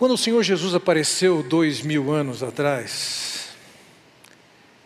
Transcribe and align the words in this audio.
Quando 0.00 0.12
o 0.12 0.16
Senhor 0.16 0.42
Jesus 0.42 0.74
apareceu 0.74 1.42
dois 1.42 1.82
mil 1.82 2.10
anos 2.10 2.42
atrás, 2.42 3.50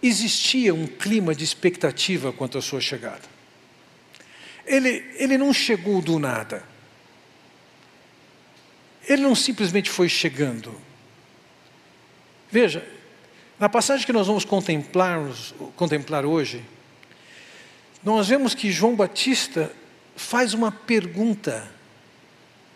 existia 0.02 0.74
um 0.74 0.88
clima 0.88 1.36
de 1.36 1.44
expectativa 1.44 2.32
quanto 2.32 2.58
à 2.58 2.60
sua 2.60 2.80
chegada. 2.80 3.22
Ele, 4.66 5.04
ele 5.14 5.38
não 5.38 5.52
chegou 5.54 6.02
do 6.02 6.18
nada. 6.18 6.64
Ele 9.08 9.22
não 9.22 9.36
simplesmente 9.36 9.88
foi 9.88 10.08
chegando. 10.08 10.74
Veja, 12.50 12.84
na 13.56 13.68
passagem 13.68 14.04
que 14.04 14.12
nós 14.12 14.26
vamos 14.26 14.44
contemplar, 14.44 15.20
contemplar 15.76 16.26
hoje, 16.26 16.64
nós 18.02 18.26
vemos 18.26 18.52
que 18.52 18.72
João 18.72 18.96
Batista 18.96 19.70
faz 20.16 20.54
uma 20.54 20.72
pergunta, 20.72 21.70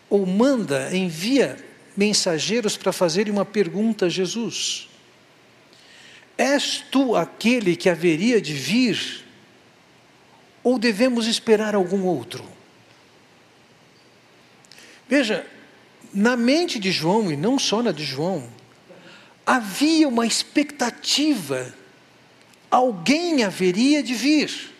ou 0.09 0.25
manda, 0.25 0.95
envia 0.95 1.67
mensageiros 1.99 2.77
para 2.77 2.93
fazerem 2.93 3.33
uma 3.33 3.43
pergunta 3.43 4.05
a 4.05 4.09
Jesus: 4.09 4.87
És 6.37 6.81
tu 6.89 7.13
aquele 7.13 7.75
que 7.75 7.89
haveria 7.89 8.41
de 8.41 8.53
vir, 8.53 9.25
ou 10.63 10.79
devemos 10.79 11.27
esperar 11.27 11.75
algum 11.75 12.05
outro? 12.05 12.45
Veja, 15.09 15.45
na 16.13 16.37
mente 16.37 16.79
de 16.79 16.89
João, 16.89 17.29
e 17.29 17.35
não 17.35 17.59
só 17.59 17.83
na 17.83 17.91
de 17.91 18.05
João, 18.05 18.49
havia 19.45 20.07
uma 20.07 20.25
expectativa, 20.25 21.73
alguém 22.71 23.43
haveria 23.43 24.01
de 24.01 24.13
vir. 24.13 24.71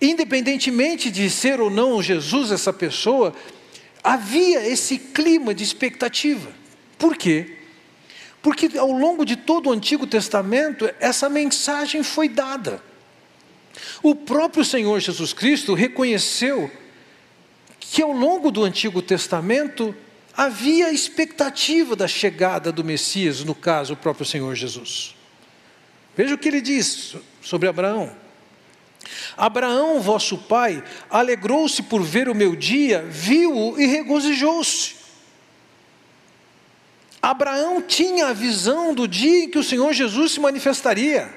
Independentemente 0.00 1.10
de 1.10 1.28
ser 1.28 1.60
ou 1.60 1.68
não 1.68 2.02
Jesus 2.02 2.50
essa 2.50 2.72
pessoa, 2.72 3.34
havia 4.02 4.66
esse 4.66 4.98
clima 4.98 5.54
de 5.54 5.62
expectativa. 5.62 6.50
Por 6.98 7.16
quê? 7.16 7.58
Porque 8.42 8.76
ao 8.76 8.90
longo 8.90 9.24
de 9.24 9.36
todo 9.36 9.68
o 9.68 9.72
Antigo 9.72 10.06
Testamento, 10.06 10.90
essa 10.98 11.28
mensagem 11.28 12.02
foi 12.02 12.28
dada. 12.28 12.82
O 14.02 14.14
próprio 14.14 14.64
Senhor 14.64 14.98
Jesus 15.00 15.32
Cristo 15.32 15.74
reconheceu 15.74 16.70
que 17.78 18.02
ao 18.02 18.12
longo 18.12 18.50
do 18.50 18.64
Antigo 18.64 19.00
Testamento 19.00 19.94
havia 20.36 20.92
expectativa 20.92 21.94
da 21.94 22.08
chegada 22.08 22.72
do 22.72 22.82
Messias, 22.82 23.44
no 23.44 23.54
caso, 23.54 23.94
o 23.94 23.96
próprio 23.96 24.26
Senhor 24.26 24.54
Jesus. 24.54 25.14
Veja 26.16 26.34
o 26.34 26.38
que 26.38 26.48
ele 26.48 26.60
diz 26.60 27.16
sobre 27.40 27.68
Abraão. 27.68 28.21
Abraão, 29.36 30.00
vosso 30.00 30.38
pai, 30.38 30.82
alegrou-se 31.10 31.82
por 31.82 32.02
ver 32.02 32.28
o 32.28 32.34
meu 32.34 32.54
dia, 32.54 33.04
viu-o 33.08 33.80
e 33.80 33.86
regozijou-se. 33.86 34.96
Abraão 37.20 37.80
tinha 37.80 38.26
a 38.26 38.32
visão 38.32 38.94
do 38.94 39.06
dia 39.06 39.44
em 39.44 39.48
que 39.48 39.58
o 39.58 39.62
Senhor 39.62 39.92
Jesus 39.92 40.32
se 40.32 40.40
manifestaria, 40.40 41.32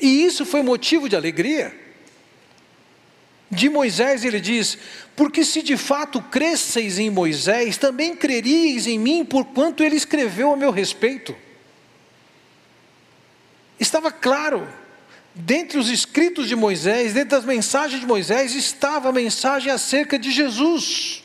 e 0.00 0.24
isso 0.24 0.44
foi 0.44 0.62
motivo 0.62 1.08
de 1.08 1.14
alegria. 1.14 1.80
De 3.48 3.68
Moisés 3.68 4.24
ele 4.24 4.40
diz: 4.40 4.78
Porque 5.14 5.44
se 5.44 5.62
de 5.62 5.76
fato 5.76 6.20
cresceis 6.22 6.98
em 6.98 7.10
Moisés, 7.10 7.76
também 7.76 8.16
creríeis 8.16 8.86
em 8.86 8.98
mim, 8.98 9.24
porquanto 9.24 9.84
ele 9.84 9.94
escreveu 9.94 10.52
a 10.52 10.56
meu 10.56 10.70
respeito. 10.70 11.36
Estava 13.78 14.10
claro, 14.10 14.66
dentre 15.34 15.78
os 15.78 15.88
escritos 15.88 16.48
de 16.48 16.56
Moisés, 16.56 17.14
dentro 17.14 17.30
das 17.30 17.44
mensagens 17.44 18.00
de 18.00 18.06
Moisés, 18.06 18.54
estava 18.54 19.08
a 19.08 19.12
mensagem 19.12 19.72
acerca 19.72 20.18
de 20.18 20.30
Jesus. 20.30 21.22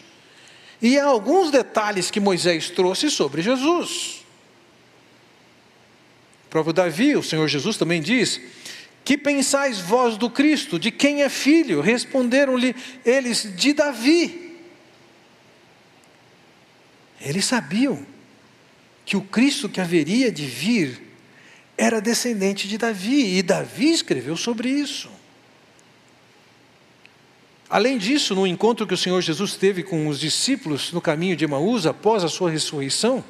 E 0.82 0.98
há 0.98 1.06
alguns 1.06 1.52
detalhes 1.52 2.12
que 2.12 2.20
Moisés 2.20 2.70
trouxe 2.70 3.10
sobre 3.10 3.42
Jesus. 3.42 4.24
O 6.46 6.50
próprio 6.50 6.74
Davi, 6.74 7.16
o 7.16 7.24
Senhor 7.24 7.48
Jesus 7.48 7.78
também 7.78 8.02
diz: 8.02 8.40
que 9.08 9.18
pensais 9.18 9.80
vós 9.80 10.18
do 10.18 10.30
Cristo? 10.30 10.78
De 10.78 10.92
quem 10.92 11.22
é 11.22 11.30
filho? 11.30 11.80
Responderam-lhe 11.80 12.76
eles: 13.06 13.56
De 13.56 13.72
Davi. 13.72 14.54
Eles 17.22 17.46
sabiam 17.46 18.06
que 19.06 19.16
o 19.16 19.22
Cristo 19.22 19.70
que 19.70 19.80
haveria 19.80 20.30
de 20.30 20.46
vir 20.46 21.07
era 21.78 22.02
descendente 22.02 22.68
de 22.68 22.78
Davi, 22.78 23.38
e 23.38 23.44
Davi 23.44 23.92
escreveu 23.92 24.36
sobre 24.36 24.70
isso. 24.70 25.10
Além 27.70 27.98
disso, 27.98 28.34
no 28.34 28.48
encontro 28.48 28.88
que 28.88 28.94
o 28.94 28.98
Senhor 28.98 29.22
Jesus 29.22 29.56
teve 29.56 29.84
com 29.84 30.08
os 30.08 30.20
discípulos 30.20 30.92
no 30.92 31.02
caminho 31.02 31.36
de 31.36 31.44
Emaús 31.44 31.86
após 31.86 32.24
a 32.24 32.30
sua 32.30 32.50
ressurreição, 32.50 33.24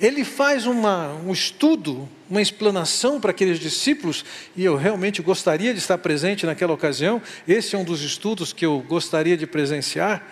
ele 0.00 0.24
faz 0.24 0.64
uma, 0.64 1.14
um 1.26 1.32
estudo, 1.32 2.08
uma 2.30 2.40
explanação 2.40 3.20
para 3.20 3.32
aqueles 3.32 3.58
discípulos, 3.58 4.24
e 4.54 4.64
eu 4.64 4.76
realmente 4.76 5.20
gostaria 5.22 5.72
de 5.72 5.80
estar 5.80 5.98
presente 5.98 6.46
naquela 6.46 6.72
ocasião. 6.72 7.20
Esse 7.48 7.74
é 7.74 7.78
um 7.78 7.84
dos 7.84 8.02
estudos 8.02 8.52
que 8.52 8.64
eu 8.64 8.78
gostaria 8.86 9.36
de 9.36 9.46
presenciar. 9.46 10.22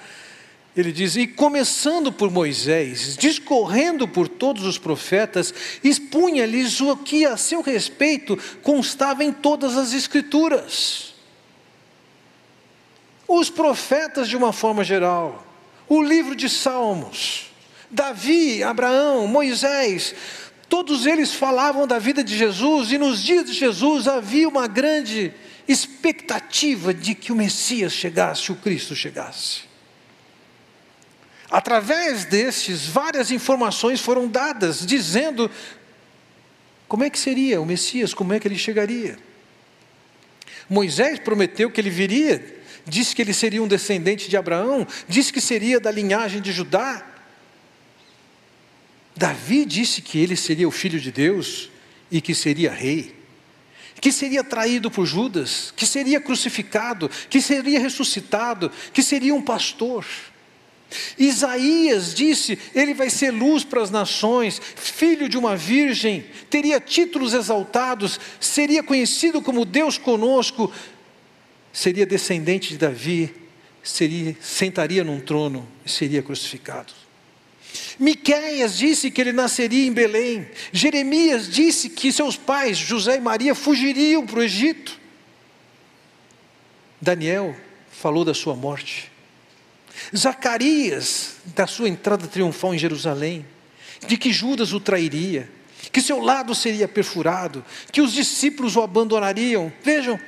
Ele 0.77 0.93
diz: 0.93 1.17
E 1.17 1.27
começando 1.27 2.13
por 2.13 2.31
Moisés, 2.31 3.17
discorrendo 3.17 4.07
por 4.07 4.29
todos 4.29 4.65
os 4.65 4.77
profetas, 4.77 5.55
expunha-lhes 5.83 6.81
o 6.81 6.95
que 6.97 7.25
a 7.25 7.37
seu 7.37 7.63
respeito 7.63 8.39
constava 8.63 9.25
em 9.25 9.33
todas 9.33 9.77
as 9.77 9.95
Escrituras. 9.95 11.15
Os 13.27 13.49
profetas, 13.49 14.29
de 14.29 14.37
uma 14.37 14.53
forma 14.53 14.85
geral, 14.85 15.45
o 15.89 16.03
livro 16.03 16.37
de 16.37 16.49
Salmos, 16.49 17.51
Davi, 17.91 18.63
Abraão, 18.63 19.27
Moisés, 19.27 20.15
todos 20.69 21.07
eles 21.07 21.33
falavam 21.33 21.87
da 21.87 21.99
vida 21.99 22.23
de 22.23 22.37
Jesus 22.37 22.93
e 22.93 22.99
nos 22.99 23.23
dias 23.23 23.47
de 23.47 23.53
Jesus 23.53 24.07
havia 24.07 24.49
uma 24.49 24.69
grande 24.69 25.33
expectativa 25.67 26.93
de 26.93 27.15
que 27.15 27.33
o 27.33 27.37
Messias 27.37 27.93
chegasse, 27.93 28.53
o 28.53 28.57
Cristo 28.57 28.95
chegasse. 28.95 29.66
Através 31.51 32.25
destes, 32.25 32.87
várias 32.87 33.31
informações 33.31 34.01
foram 34.01 34.27
dadas, 34.27 34.85
dizendo 34.85 35.51
como 36.89 37.05
é 37.05 37.11
que 37.11 37.19
seria 37.19 37.61
o 37.61 37.67
Messias, 37.67 38.15
como 38.15 38.33
é 38.33 38.41
que 38.41 38.49
ele 38.49 38.59
chegaria. 38.59 39.19
Moisés 40.69 41.19
prometeu 41.19 41.71
que 41.71 41.81
ele 41.81 41.91
viria, 41.91 42.63
disse 42.85 43.15
que 43.15 43.23
ele 43.23 43.33
seria 43.33 43.63
um 43.63 43.69
descendente 43.69 44.29
de 44.29 44.37
Abraão, 44.37 44.87
disse 45.09 45.33
que 45.33 45.41
seria 45.41 45.79
da 45.79 45.91
linhagem 45.91 46.41
de 46.41 46.53
Judá. 46.53 47.05
Davi 49.17 49.65
disse 49.65 50.03
que 50.03 50.19
ele 50.19 50.37
seria 50.37 50.69
o 50.69 50.73
filho 50.73 51.01
de 51.01 51.11
Deus 51.11 51.71
e 52.11 52.21
que 52.21 52.35
seria 52.35 52.71
rei, 52.71 53.15
que 54.01 54.13
seria 54.13 54.45
traído 54.45 54.91
por 54.91 55.07
Judas, 55.07 55.73
que 55.75 55.87
seria 55.87 56.21
crucificado, 56.21 57.09
que 57.31 57.41
seria 57.41 57.81
ressuscitado, 57.81 58.71
que 58.93 59.03
seria 59.03 59.35
um 59.35 59.43
pastor. 59.43 60.05
Isaías 61.19 62.15
disse: 62.15 62.59
ele 62.75 62.95
vai 62.95 63.11
ser 63.11 63.31
luz 63.31 63.65
para 63.65 63.83
as 63.83 63.91
nações, 63.91 64.61
filho 64.77 65.29
de 65.29 65.37
uma 65.37 65.57
virgem, 65.57 66.25
teria 66.49 66.81
títulos 66.81 67.35
exaltados, 67.35 68.21
seria 68.39 68.83
conhecido 68.83 69.43
como 69.43 69.65
Deus 69.65 69.99
conosco, 69.99 70.73
seria 71.73 72.07
descendente 72.07 72.71
de 72.71 72.79
Davi, 72.79 73.35
seria, 73.83 74.37
sentaria 74.41 75.03
num 75.03 75.21
trono 75.21 75.67
e 75.85 75.91
seria 75.91 76.23
crucificado. 76.23 76.93
Miqueias 77.99 78.79
disse 78.79 79.11
que 79.11 79.21
ele 79.21 79.33
nasceria 79.33 79.87
em 79.87 79.93
Belém. 79.93 80.47
Jeremias 80.73 81.51
disse 81.51 81.91
que 81.91 82.13
seus 82.13 82.37
pais, 82.37 82.79
José 82.79 83.17
e 83.17 83.21
Maria, 83.21 83.55
fugiriam 83.55 84.27
para 84.27 84.39
o 84.39 84.43
Egito. 84.43 84.99
Daniel 87.01 87.55
falou 87.91 88.25
da 88.25 88.35
sua 88.35 88.55
morte. 88.55 89.11
Zacarias, 90.17 91.37
da 91.55 91.67
sua 91.67 91.89
entrada 91.89 92.27
triunfal 92.27 92.75
em 92.75 92.79
Jerusalém, 92.79 93.47
de 94.07 94.17
que 94.17 94.33
Judas 94.33 94.73
o 94.73 94.81
trairia, 94.81 95.51
que 95.93 96.01
seu 96.01 96.21
lado 96.21 96.55
seria 96.55 96.87
perfurado, 96.87 97.65
que 97.91 98.01
os 98.01 98.13
discípulos 98.13 98.77
o 98.77 98.83
abandonariam. 98.83 99.73
Vejam, 99.83 100.19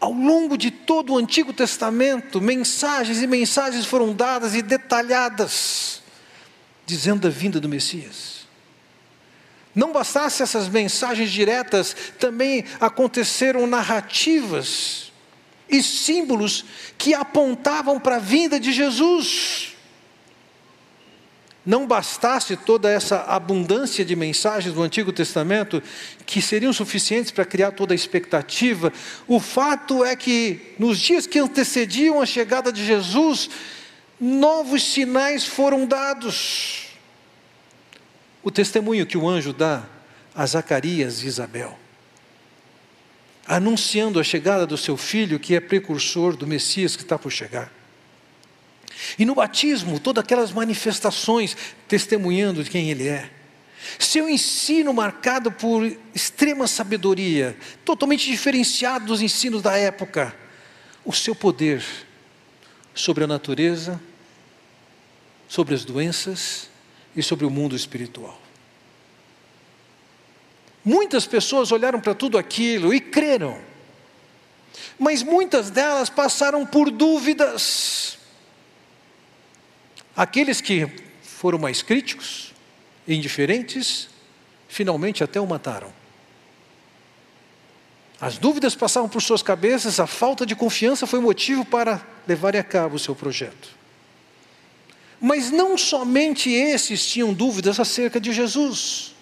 ao 0.00 0.12
longo 0.12 0.56
de 0.56 0.70
todo 0.70 1.12
o 1.14 1.18
Antigo 1.18 1.52
Testamento, 1.52 2.40
mensagens 2.40 3.22
e 3.22 3.26
mensagens 3.26 3.86
foram 3.86 4.12
dadas 4.12 4.54
e 4.54 4.62
detalhadas 4.62 6.02
dizendo 6.86 7.22
da 7.22 7.30
vinda 7.30 7.60
do 7.60 7.68
Messias. 7.68 8.44
Não 9.74 9.92
bastasse 9.92 10.42
essas 10.42 10.68
mensagens 10.68 11.30
diretas, 11.30 11.96
também 12.18 12.64
aconteceram 12.80 13.66
narrativas 13.66 15.12
e 15.74 15.82
símbolos 15.82 16.64
que 16.96 17.14
apontavam 17.14 17.98
para 17.98 18.16
a 18.16 18.20
vinda 18.20 18.60
de 18.60 18.72
Jesus. 18.72 19.72
Não 21.66 21.86
bastasse 21.86 22.56
toda 22.56 22.90
essa 22.90 23.22
abundância 23.22 24.04
de 24.04 24.14
mensagens 24.14 24.74
do 24.74 24.82
Antigo 24.82 25.12
Testamento, 25.12 25.82
que 26.26 26.42
seriam 26.42 26.72
suficientes 26.72 27.32
para 27.32 27.44
criar 27.44 27.72
toda 27.72 27.94
a 27.94 27.96
expectativa, 27.96 28.92
o 29.26 29.40
fato 29.40 30.04
é 30.04 30.14
que 30.14 30.74
nos 30.78 30.98
dias 30.98 31.26
que 31.26 31.38
antecediam 31.38 32.20
a 32.20 32.26
chegada 32.26 32.70
de 32.70 32.84
Jesus, 32.84 33.48
novos 34.20 34.84
sinais 34.84 35.46
foram 35.46 35.86
dados. 35.86 36.88
O 38.42 38.50
testemunho 38.50 39.06
que 39.06 39.16
o 39.16 39.26
anjo 39.26 39.54
dá 39.54 39.84
a 40.34 40.44
Zacarias 40.44 41.22
e 41.22 41.26
Isabel, 41.26 41.78
anunciando 43.46 44.18
a 44.18 44.24
chegada 44.24 44.66
do 44.66 44.76
seu 44.76 44.96
filho, 44.96 45.38
que 45.38 45.54
é 45.54 45.60
precursor 45.60 46.36
do 46.36 46.46
Messias 46.46 46.96
que 46.96 47.02
está 47.02 47.18
por 47.18 47.30
chegar. 47.30 47.70
E 49.18 49.24
no 49.24 49.34
batismo, 49.34 50.00
todas 50.00 50.24
aquelas 50.24 50.52
manifestações 50.52 51.56
testemunhando 51.86 52.64
de 52.64 52.70
quem 52.70 52.90
ele 52.90 53.08
é. 53.08 53.30
Seu 53.98 54.28
ensino 54.28 54.94
marcado 54.94 55.52
por 55.52 55.84
extrema 56.14 56.66
sabedoria, 56.66 57.56
totalmente 57.84 58.30
diferenciado 58.30 59.06
dos 59.06 59.20
ensinos 59.20 59.60
da 59.60 59.76
época. 59.76 60.34
O 61.04 61.12
seu 61.12 61.34
poder 61.34 61.84
sobre 62.94 63.24
a 63.24 63.26
natureza, 63.26 64.00
sobre 65.48 65.74
as 65.74 65.84
doenças 65.84 66.70
e 67.14 67.22
sobre 67.22 67.44
o 67.44 67.50
mundo 67.50 67.76
espiritual. 67.76 68.43
Muitas 70.84 71.26
pessoas 71.26 71.72
olharam 71.72 72.00
para 72.00 72.14
tudo 72.14 72.36
aquilo 72.36 72.92
e 72.92 73.00
creram, 73.00 73.58
mas 74.98 75.22
muitas 75.22 75.70
delas 75.70 76.10
passaram 76.10 76.66
por 76.66 76.90
dúvidas. 76.90 78.18
Aqueles 80.14 80.60
que 80.60 80.86
foram 81.22 81.58
mais 81.58 81.80
críticos, 81.80 82.52
indiferentes, 83.08 84.08
finalmente 84.68 85.24
até 85.24 85.40
o 85.40 85.46
mataram. 85.46 85.92
As 88.20 88.38
dúvidas 88.38 88.74
passavam 88.74 89.08
por 89.08 89.22
suas 89.22 89.42
cabeças, 89.42 89.98
a 89.98 90.06
falta 90.06 90.44
de 90.46 90.54
confiança 90.54 91.06
foi 91.06 91.20
motivo 91.20 91.64
para 91.64 92.06
levar 92.26 92.54
a 92.56 92.62
cabo 92.62 92.96
o 92.96 92.98
seu 92.98 93.14
projeto. 93.14 93.70
Mas 95.20 95.50
não 95.50 95.76
somente 95.76 96.50
esses 96.50 97.06
tinham 97.06 97.32
dúvidas 97.32 97.80
acerca 97.80 98.20
de 98.20 98.32
Jesus. 98.32 99.13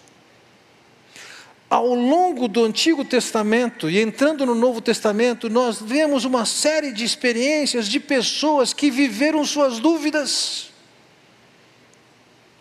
Ao 1.72 1.94
longo 1.94 2.48
do 2.48 2.64
Antigo 2.64 3.02
Testamento 3.02 3.88
e 3.88 3.98
entrando 3.98 4.44
no 4.44 4.54
Novo 4.54 4.82
Testamento, 4.82 5.48
nós 5.48 5.80
vemos 5.80 6.26
uma 6.26 6.44
série 6.44 6.92
de 6.92 7.02
experiências 7.02 7.88
de 7.88 7.98
pessoas 7.98 8.74
que 8.74 8.90
viveram 8.90 9.42
suas 9.42 9.78
dúvidas. 9.80 10.68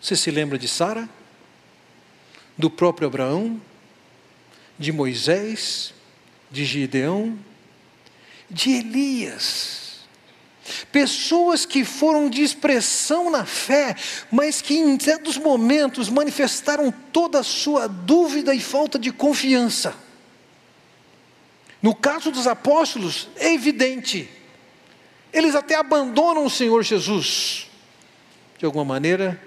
Você 0.00 0.16
se 0.16 0.30
lembra 0.30 0.56
de 0.56 0.66
Sara? 0.66 1.06
Do 2.56 2.70
próprio 2.70 3.06
Abraão? 3.06 3.60
De 4.78 4.90
Moisés? 4.90 5.92
De 6.50 6.64
Gideão? 6.64 7.38
De 8.48 8.70
Elias? 8.70 9.81
Pessoas 10.90 11.66
que 11.66 11.84
foram 11.84 12.30
de 12.30 12.42
expressão 12.42 13.30
na 13.30 13.44
fé, 13.44 13.96
mas 14.30 14.62
que 14.62 14.74
em 14.74 14.98
certos 14.98 15.36
momentos 15.36 16.08
manifestaram 16.08 16.92
toda 17.12 17.40
a 17.40 17.44
sua 17.44 17.88
dúvida 17.88 18.54
e 18.54 18.60
falta 18.60 18.98
de 18.98 19.10
confiança. 19.12 19.94
No 21.80 21.94
caso 21.94 22.30
dos 22.30 22.46
apóstolos, 22.46 23.28
é 23.36 23.52
evidente, 23.52 24.30
eles 25.32 25.54
até 25.54 25.74
abandonam 25.74 26.44
o 26.44 26.50
Senhor 26.50 26.82
Jesus, 26.82 27.68
de 28.56 28.64
alguma 28.64 28.84
maneira, 28.84 29.42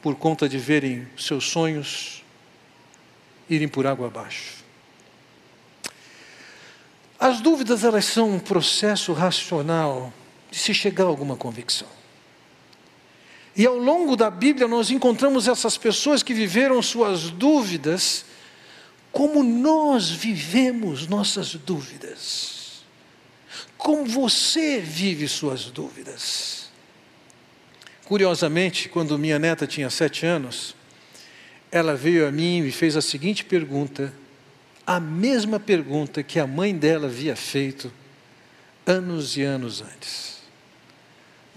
por 0.00 0.14
conta 0.14 0.48
de 0.48 0.58
verem 0.58 1.08
seus 1.18 1.50
sonhos 1.50 2.22
irem 3.50 3.66
por 3.66 3.86
água 3.86 4.06
abaixo. 4.06 4.58
As 7.18 7.40
dúvidas, 7.40 7.82
elas 7.82 8.04
são 8.04 8.30
um 8.30 8.38
processo 8.38 9.12
racional 9.12 10.12
de 10.50 10.58
se 10.58 10.72
chegar 10.72 11.04
a 11.04 11.08
alguma 11.08 11.36
convicção. 11.36 11.88
E 13.58 13.66
ao 13.66 13.76
longo 13.76 14.14
da 14.14 14.30
Bíblia 14.30 14.68
nós 14.68 14.90
encontramos 14.90 15.48
essas 15.48 15.76
pessoas 15.76 16.22
que 16.22 16.32
viveram 16.32 16.80
suas 16.80 17.30
dúvidas, 17.30 18.24
como 19.10 19.42
nós 19.42 20.10
vivemos 20.10 21.08
nossas 21.08 21.54
dúvidas. 21.54 22.84
Como 23.76 24.06
você 24.06 24.78
vive 24.78 25.26
suas 25.26 25.64
dúvidas. 25.64 26.68
Curiosamente, 28.04 28.88
quando 28.88 29.18
minha 29.18 29.38
neta 29.38 29.66
tinha 29.66 29.90
sete 29.90 30.24
anos, 30.24 30.74
ela 31.70 31.94
veio 31.94 32.26
a 32.26 32.30
mim 32.30 32.64
e 32.64 32.72
fez 32.72 32.96
a 32.96 33.02
seguinte 33.02 33.44
pergunta, 33.44 34.12
a 34.86 34.98
mesma 34.98 35.60
pergunta 35.60 36.22
que 36.22 36.38
a 36.38 36.46
mãe 36.46 36.74
dela 36.74 37.06
havia 37.08 37.36
feito 37.36 37.92
anos 38.86 39.36
e 39.36 39.42
anos 39.42 39.82
antes. 39.82 40.37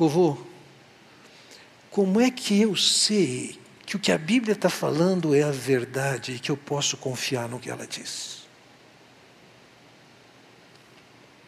Vovô, 0.01 0.35
como 1.91 2.19
é 2.19 2.31
que 2.31 2.59
eu 2.59 2.75
sei 2.75 3.59
que 3.85 3.95
o 3.95 3.99
que 3.99 4.11
a 4.11 4.17
Bíblia 4.17 4.53
está 4.53 4.67
falando 4.67 5.35
é 5.35 5.43
a 5.43 5.51
verdade 5.51 6.31
e 6.31 6.39
que 6.39 6.49
eu 6.49 6.57
posso 6.57 6.97
confiar 6.97 7.47
no 7.47 7.59
que 7.59 7.69
ela 7.69 7.85
diz? 7.85 8.47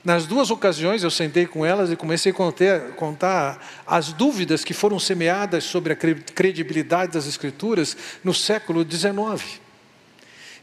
Nas 0.04 0.28
duas 0.28 0.52
ocasiões 0.52 1.02
eu 1.02 1.10
sentei 1.10 1.48
com 1.48 1.66
elas 1.66 1.92
e 1.92 1.96
comecei 1.96 2.32
a 2.32 2.36
contar, 2.36 2.80
contar, 2.92 3.84
as 3.88 4.14
dúvidas 4.14 4.64
que 4.64 4.72
foram 4.72 5.00
semeadas 5.00 5.64
sobre 5.64 5.94
a 5.94 5.96
credibilidade 5.96 7.14
das 7.14 7.26
Escrituras 7.26 7.98
no 8.24 8.36
século 8.36 8.86
XIX. 8.88 9.60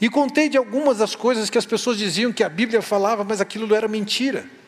E 0.00 0.08
contei 0.08 0.48
de 0.48 0.56
algumas 0.56 0.98
das 0.98 1.16
coisas 1.16 1.50
que 1.50 1.58
as 1.58 1.66
pessoas 1.66 1.98
diziam 1.98 2.32
que 2.32 2.44
a 2.44 2.48
Bíblia 2.48 2.82
falava, 2.82 3.24
mas 3.24 3.40
aquilo 3.40 3.74
era 3.74 3.88
mentira. 3.88 4.59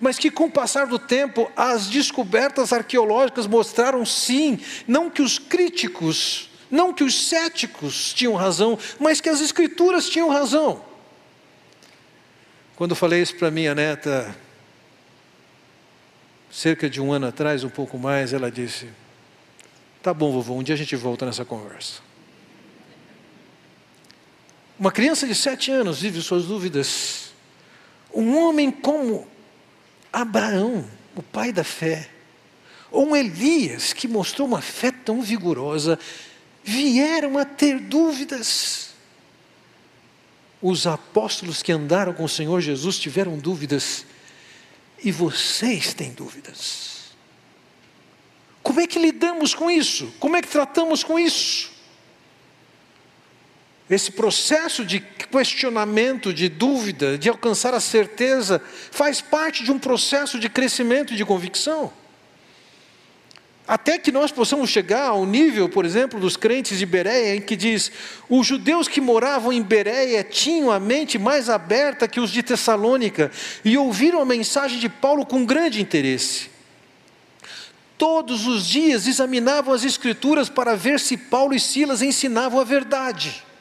Mas 0.00 0.18
que 0.18 0.30
com 0.30 0.44
o 0.44 0.50
passar 0.50 0.86
do 0.86 0.98
tempo, 0.98 1.50
as 1.56 1.88
descobertas 1.88 2.72
arqueológicas 2.72 3.46
mostraram 3.46 4.04
sim, 4.04 4.58
não 4.86 5.10
que 5.10 5.22
os 5.22 5.38
críticos, 5.38 6.50
não 6.70 6.92
que 6.92 7.04
os 7.04 7.28
céticos 7.28 8.12
tinham 8.14 8.34
razão, 8.34 8.78
mas 8.98 9.20
que 9.20 9.28
as 9.28 9.40
Escrituras 9.40 10.08
tinham 10.08 10.28
razão. 10.28 10.82
Quando 12.76 12.94
falei 12.94 13.22
isso 13.22 13.36
para 13.36 13.50
minha 13.50 13.74
neta, 13.74 14.34
cerca 16.50 16.88
de 16.88 17.00
um 17.00 17.12
ano 17.12 17.26
atrás, 17.26 17.62
um 17.64 17.68
pouco 17.68 17.98
mais, 17.98 18.32
ela 18.32 18.50
disse: 18.50 18.88
Tá 20.02 20.12
bom, 20.12 20.32
vovô, 20.32 20.54
um 20.54 20.62
dia 20.62 20.74
a 20.74 20.78
gente 20.78 20.96
volta 20.96 21.24
nessa 21.24 21.44
conversa. 21.44 22.00
Uma 24.78 24.90
criança 24.90 25.28
de 25.28 25.34
sete 25.34 25.70
anos 25.70 26.00
vive 26.00 26.20
suas 26.20 26.46
dúvidas. 26.46 27.32
Um 28.12 28.36
homem 28.36 28.70
como 28.70 29.28
Abraão, 30.12 30.88
o 31.16 31.22
pai 31.22 31.52
da 31.52 31.64
fé, 31.64 32.08
ou 32.90 33.08
um 33.08 33.16
Elias 33.16 33.92
que 33.92 34.06
mostrou 34.06 34.46
uma 34.46 34.60
fé 34.60 34.90
tão 34.90 35.22
vigorosa, 35.22 35.98
vieram 36.62 37.38
a 37.38 37.44
ter 37.44 37.78
dúvidas. 37.80 38.90
Os 40.60 40.86
apóstolos 40.86 41.62
que 41.62 41.72
andaram 41.72 42.12
com 42.12 42.24
o 42.24 42.28
Senhor 42.28 42.60
Jesus 42.60 42.98
tiveram 42.98 43.38
dúvidas, 43.38 44.04
e 45.02 45.10
vocês 45.10 45.94
têm 45.94 46.12
dúvidas. 46.12 46.92
Como 48.62 48.80
é 48.80 48.86
que 48.86 48.98
lidamos 48.98 49.54
com 49.54 49.68
isso? 49.70 50.12
Como 50.20 50.36
é 50.36 50.42
que 50.42 50.48
tratamos 50.48 51.02
com 51.02 51.18
isso? 51.18 51.71
Esse 53.94 54.10
processo 54.10 54.86
de 54.86 55.00
questionamento, 55.00 56.32
de 56.32 56.48
dúvida, 56.48 57.18
de 57.18 57.28
alcançar 57.28 57.74
a 57.74 57.80
certeza, 57.80 58.62
faz 58.90 59.20
parte 59.20 59.62
de 59.62 59.70
um 59.70 59.78
processo 59.78 60.38
de 60.38 60.48
crescimento 60.48 61.12
e 61.12 61.16
de 61.16 61.26
convicção. 61.26 61.92
Até 63.68 63.98
que 63.98 64.10
nós 64.10 64.32
possamos 64.32 64.70
chegar 64.70 65.08
ao 65.08 65.26
nível, 65.26 65.68
por 65.68 65.84
exemplo, 65.84 66.18
dos 66.18 66.38
crentes 66.38 66.78
de 66.78 66.86
Bereia, 66.86 67.36
em 67.36 67.40
que 67.42 67.54
diz: 67.54 67.92
os 68.30 68.46
judeus 68.46 68.88
que 68.88 69.00
moravam 69.00 69.52
em 69.52 69.62
Bereia 69.62 70.24
tinham 70.24 70.70
a 70.70 70.80
mente 70.80 71.18
mais 71.18 71.50
aberta 71.50 72.08
que 72.08 72.18
os 72.18 72.30
de 72.30 72.42
Tessalônica 72.42 73.30
e 73.62 73.76
ouviram 73.76 74.22
a 74.22 74.24
mensagem 74.24 74.78
de 74.78 74.88
Paulo 74.88 75.26
com 75.26 75.44
grande 75.44 75.82
interesse. 75.82 76.50
Todos 77.98 78.46
os 78.46 78.66
dias 78.66 79.06
examinavam 79.06 79.74
as 79.74 79.84
Escrituras 79.84 80.48
para 80.48 80.74
ver 80.74 80.98
se 80.98 81.16
Paulo 81.16 81.54
e 81.54 81.60
Silas 81.60 82.00
ensinavam 82.00 82.58
a 82.58 82.64
verdade. 82.64 83.51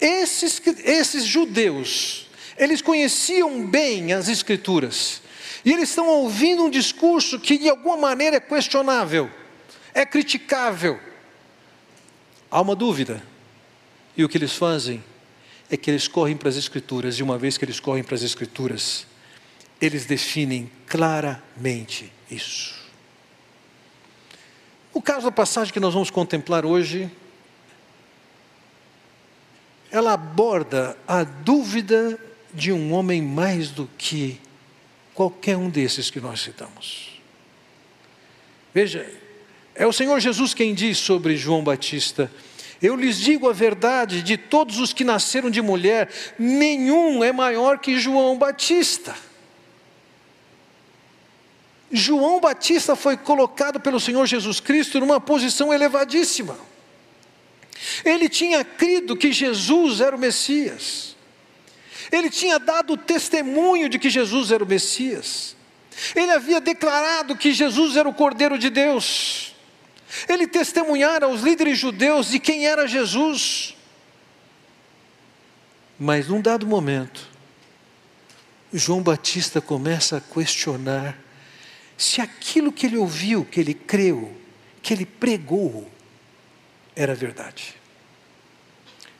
Esses, 0.00 0.60
esses 0.84 1.24
judeus, 1.24 2.26
eles 2.56 2.80
conheciam 2.82 3.66
bem 3.66 4.12
as 4.12 4.28
Escrituras 4.28 5.22
e 5.64 5.72
eles 5.72 5.88
estão 5.88 6.08
ouvindo 6.08 6.64
um 6.64 6.70
discurso 6.70 7.38
que 7.38 7.58
de 7.58 7.68
alguma 7.68 7.96
maneira 7.96 8.36
é 8.36 8.40
questionável, 8.40 9.30
é 9.92 10.06
criticável. 10.06 10.98
Há 12.50 12.60
uma 12.60 12.74
dúvida. 12.74 13.22
E 14.16 14.24
o 14.24 14.28
que 14.28 14.38
eles 14.38 14.54
fazem 14.54 15.02
é 15.70 15.76
que 15.76 15.90
eles 15.90 16.08
correm 16.08 16.36
para 16.36 16.48
as 16.48 16.56
Escrituras, 16.56 17.18
e 17.18 17.22
uma 17.22 17.38
vez 17.38 17.58
que 17.58 17.64
eles 17.64 17.78
correm 17.78 18.02
para 18.02 18.14
as 18.14 18.22
Escrituras, 18.22 19.06
eles 19.80 20.06
definem 20.06 20.70
claramente 20.86 22.12
isso. 22.30 22.74
O 24.92 25.02
caso 25.02 25.26
da 25.26 25.30
passagem 25.30 25.72
que 25.72 25.78
nós 25.78 25.92
vamos 25.92 26.10
contemplar 26.10 26.64
hoje, 26.64 27.10
ela 29.90 30.12
aborda 30.12 30.96
a 31.06 31.24
dúvida 31.24 32.18
de 32.52 32.72
um 32.72 32.92
homem 32.92 33.22
mais 33.22 33.70
do 33.70 33.88
que 33.98 34.40
qualquer 35.14 35.56
um 35.56 35.70
desses 35.70 36.10
que 36.10 36.20
nós 36.20 36.40
citamos. 36.40 37.20
Veja, 38.72 39.10
é 39.74 39.86
o 39.86 39.92
Senhor 39.92 40.20
Jesus 40.20 40.54
quem 40.54 40.74
diz 40.74 40.98
sobre 40.98 41.36
João 41.36 41.64
Batista: 41.64 42.30
Eu 42.80 42.94
lhes 42.96 43.18
digo 43.18 43.48
a 43.48 43.52
verdade, 43.52 44.22
de 44.22 44.36
todos 44.36 44.78
os 44.78 44.92
que 44.92 45.04
nasceram 45.04 45.50
de 45.50 45.62
mulher, 45.62 46.08
nenhum 46.38 47.24
é 47.24 47.32
maior 47.32 47.78
que 47.78 47.98
João 47.98 48.36
Batista. 48.36 49.14
João 51.90 52.38
Batista 52.38 52.94
foi 52.94 53.16
colocado 53.16 53.80
pelo 53.80 53.98
Senhor 53.98 54.26
Jesus 54.26 54.60
Cristo 54.60 55.00
numa 55.00 55.20
posição 55.20 55.72
elevadíssima. 55.72 56.58
Ele 58.04 58.28
tinha 58.28 58.64
crido 58.64 59.16
que 59.16 59.32
Jesus 59.32 60.00
era 60.00 60.14
o 60.14 60.18
Messias. 60.18 61.16
Ele 62.10 62.30
tinha 62.30 62.58
dado 62.58 62.96
testemunho 62.96 63.88
de 63.88 63.98
que 63.98 64.10
Jesus 64.10 64.50
era 64.50 64.64
o 64.64 64.66
Messias. 64.66 65.56
Ele 66.14 66.30
havia 66.30 66.60
declarado 66.60 67.36
que 67.36 67.52
Jesus 67.52 67.96
era 67.96 68.08
o 68.08 68.14
Cordeiro 68.14 68.58
de 68.58 68.70
Deus. 68.70 69.54
Ele 70.28 70.46
testemunhara 70.46 71.26
aos 71.26 71.42
líderes 71.42 71.78
judeus 71.78 72.30
de 72.30 72.38
quem 72.38 72.66
era 72.66 72.86
Jesus. 72.86 73.74
Mas 75.98 76.28
num 76.28 76.40
dado 76.40 76.66
momento, 76.66 77.28
João 78.72 79.02
Batista 79.02 79.60
começa 79.60 80.16
a 80.16 80.20
questionar 80.20 81.18
se 81.96 82.20
aquilo 82.20 82.72
que 82.72 82.86
ele 82.86 82.96
ouviu, 82.96 83.44
que 83.44 83.58
ele 83.58 83.74
creu, 83.74 84.32
que 84.80 84.94
ele 84.94 85.04
pregou, 85.04 85.90
era 86.98 87.14
verdade. 87.14 87.76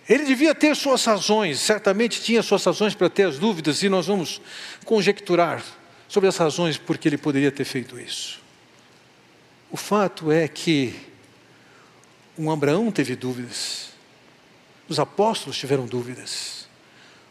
Ele 0.09 0.25
devia 0.25 0.53
ter 0.53 0.75
suas 0.75 1.05
razões, 1.05 1.61
certamente 1.61 2.21
tinha 2.21 2.43
suas 2.43 2.65
razões 2.65 2.93
para 2.93 3.09
ter 3.09 3.23
as 3.23 3.39
dúvidas, 3.39 3.83
e 3.85 3.89
nós 3.89 4.09
vamos 4.09 4.41
conjecturar 4.85 5.65
sobre 6.09 6.29
as 6.29 6.37
razões 6.37 6.77
por 6.77 6.99
que 6.99 7.09
ele 7.09 7.17
poderia 7.17 7.53
ter 7.53 7.65
feito 7.65 8.01
isso. 8.01 8.41
O 9.71 9.77
fato 9.77 10.33
é 10.33 10.49
que 10.49 10.99
um 12.37 12.51
Abraão 12.51 12.91
teve 12.91 13.15
dúvidas, 13.15 13.91
os 14.89 14.99
apóstolos 14.99 15.57
tiveram 15.57 15.87
dúvidas, 15.87 16.67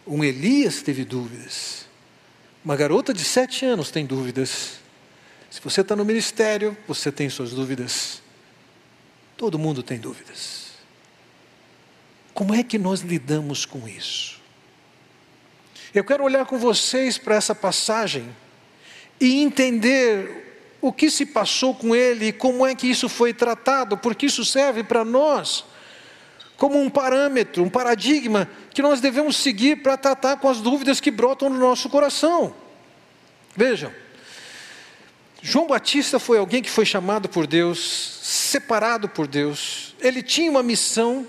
um 0.06 0.24
Elias 0.24 0.82
teve 0.82 1.04
dúvidas, 1.04 1.88
uma 2.63 2.75
garota 2.77 3.13
de 3.13 3.24
sete 3.24 3.66
anos 3.66 3.92
tem 3.92 4.06
dúvidas. 4.06 4.80
Se 5.50 5.60
você 5.62 5.82
está 5.82 5.96
no 5.96 6.06
ministério, 6.06 6.77
você 6.88 7.12
tem 7.12 7.30
suas 7.30 7.51
dúvidas. 7.51 8.22
Todo 9.38 9.60
mundo 9.60 9.84
tem 9.84 10.00
dúvidas. 10.00 10.72
Como 12.34 12.53
é 12.53 12.63
que 12.63 12.77
nós 12.77 13.01
lidamos 13.01 13.65
com 13.65 13.88
isso? 13.88 14.41
Eu 15.94 16.03
quero 16.03 16.24
olhar 16.24 16.46
com 16.46 16.58
vocês 16.58 17.17
para 17.17 17.36
essa 17.36 17.56
passagem 17.56 18.36
e 19.20 19.41
entender 19.41 20.75
o 20.82 20.91
que 20.91 21.10
se 21.10 21.25
passou 21.25 21.74
com 21.74 21.96
ele 21.96 22.27
e 22.27 22.34
como 22.34 22.65
é 22.65 22.75
que 22.75 22.88
isso 22.88 23.08
foi 23.08 23.34
tratado, 23.34 23.98
porque 23.98 24.25
isso 24.25 24.44
serve 24.44 24.84
para 24.84 25.06
nós 25.06 25.65
como 26.58 26.82
um 26.82 26.89
parâmetro, 26.89 27.63
um 27.63 27.70
paradigma 27.70 28.50
que 28.74 28.82
nós 28.82 29.00
devemos 29.00 29.38
seguir 29.38 29.77
para 29.84 29.96
tratar 29.96 30.38
com 30.38 30.50
as 30.50 30.60
dúvidas 30.60 31.00
que 31.00 31.12
brotam 31.12 31.50
no 31.50 31.60
nosso 31.60 31.88
coração. 31.88 32.53
Vejam, 33.56 33.91
João 35.41 35.67
Batista 35.67 36.20
foi 36.20 36.38
alguém 36.38 36.62
que 36.62 36.70
foi 36.70 36.86
chamado 36.86 37.29
por 37.29 37.48
Deus, 37.48 38.20
separado 38.22 39.08
por 39.08 39.27
Deus, 39.27 39.96
ele 40.01 40.22
tinha 40.22 40.50
uma 40.50 40.63
missão 40.63 41.25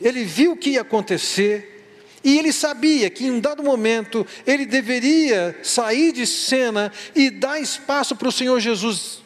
ele 0.00 0.24
viu 0.24 0.52
o 0.52 0.56
que 0.56 0.70
ia 0.70 0.80
acontecer, 0.80 1.76
e 2.24 2.38
ele 2.38 2.52
sabia 2.52 3.08
que 3.10 3.26
em 3.26 3.30
um 3.30 3.40
dado 3.40 3.62
momento 3.62 4.26
ele 4.46 4.66
deveria 4.66 5.58
sair 5.62 6.12
de 6.12 6.26
cena 6.26 6.92
e 7.14 7.30
dar 7.30 7.60
espaço 7.60 8.16
para 8.16 8.28
o 8.28 8.32
Senhor 8.32 8.58
Jesus. 8.60 9.20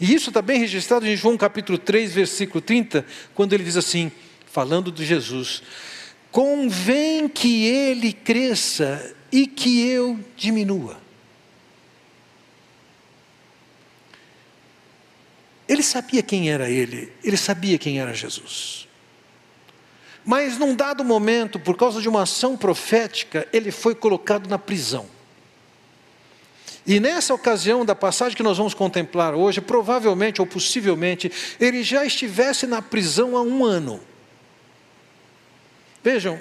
E 0.00 0.12
isso 0.12 0.30
está 0.30 0.42
bem 0.42 0.58
registrado 0.58 1.06
em 1.06 1.16
João 1.16 1.36
capítulo 1.36 1.78
3, 1.78 2.12
versículo 2.12 2.60
30, 2.60 3.04
quando 3.34 3.52
ele 3.52 3.62
diz 3.62 3.76
assim, 3.76 4.10
falando 4.46 4.90
de 4.90 5.04
Jesus: 5.04 5.62
Convém 6.30 7.28
que 7.28 7.66
ele 7.66 8.12
cresça 8.12 9.14
e 9.30 9.46
que 9.46 9.86
eu 9.88 10.18
diminua. 10.36 11.03
Ele 15.68 15.82
sabia 15.82 16.22
quem 16.22 16.50
era 16.50 16.68
ele, 16.68 17.12
ele 17.22 17.36
sabia 17.36 17.78
quem 17.78 18.00
era 18.00 18.12
Jesus. 18.12 18.86
Mas 20.24 20.58
num 20.58 20.74
dado 20.74 21.04
momento, 21.04 21.58
por 21.58 21.76
causa 21.76 22.00
de 22.00 22.08
uma 22.08 22.22
ação 22.22 22.56
profética, 22.56 23.46
ele 23.52 23.70
foi 23.70 23.94
colocado 23.94 24.48
na 24.48 24.58
prisão. 24.58 25.06
E 26.86 27.00
nessa 27.00 27.32
ocasião 27.32 27.84
da 27.84 27.94
passagem 27.94 28.36
que 28.36 28.42
nós 28.42 28.58
vamos 28.58 28.74
contemplar 28.74 29.34
hoje, 29.34 29.60
provavelmente 29.60 30.40
ou 30.40 30.46
possivelmente, 30.46 31.32
ele 31.58 31.82
já 31.82 32.04
estivesse 32.04 32.66
na 32.66 32.82
prisão 32.82 33.36
há 33.36 33.42
um 33.42 33.64
ano. 33.64 34.00
Vejam, 36.02 36.38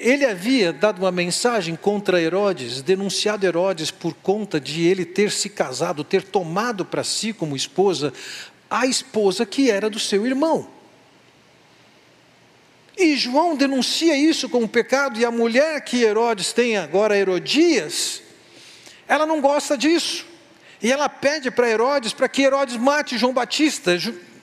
ele 0.00 0.24
havia 0.24 0.72
dado 0.72 0.98
uma 1.00 1.12
mensagem 1.12 1.76
contra 1.76 2.20
Herodes, 2.20 2.82
denunciado 2.82 3.46
Herodes 3.46 3.90
por 3.90 4.14
conta 4.14 4.60
de 4.60 4.86
ele 4.86 5.04
ter 5.04 5.30
se 5.30 5.48
casado, 5.48 6.02
ter 6.02 6.22
tomado 6.22 6.84
para 6.84 7.04
si 7.04 7.32
como 7.32 7.54
esposa 7.54 8.12
a 8.70 8.86
esposa 8.86 9.44
que 9.44 9.70
era 9.70 9.90
do 9.90 9.98
seu 9.98 10.26
irmão. 10.26 10.68
E 12.96 13.16
João 13.16 13.56
denuncia 13.56 14.16
isso 14.16 14.48
como 14.48 14.68
pecado, 14.68 15.18
e 15.18 15.24
a 15.24 15.30
mulher 15.30 15.80
que 15.82 16.02
Herodes 16.02 16.52
tem 16.52 16.76
agora, 16.76 17.16
Herodias, 17.16 18.22
ela 19.08 19.26
não 19.26 19.40
gosta 19.40 19.76
disso. 19.76 20.26
E 20.82 20.90
ela 20.90 21.08
pede 21.08 21.50
para 21.50 21.68
Herodes 21.68 22.12
para 22.12 22.28
que 22.28 22.42
Herodes 22.42 22.76
mate 22.76 23.18
João 23.18 23.32
Batista. 23.32 23.92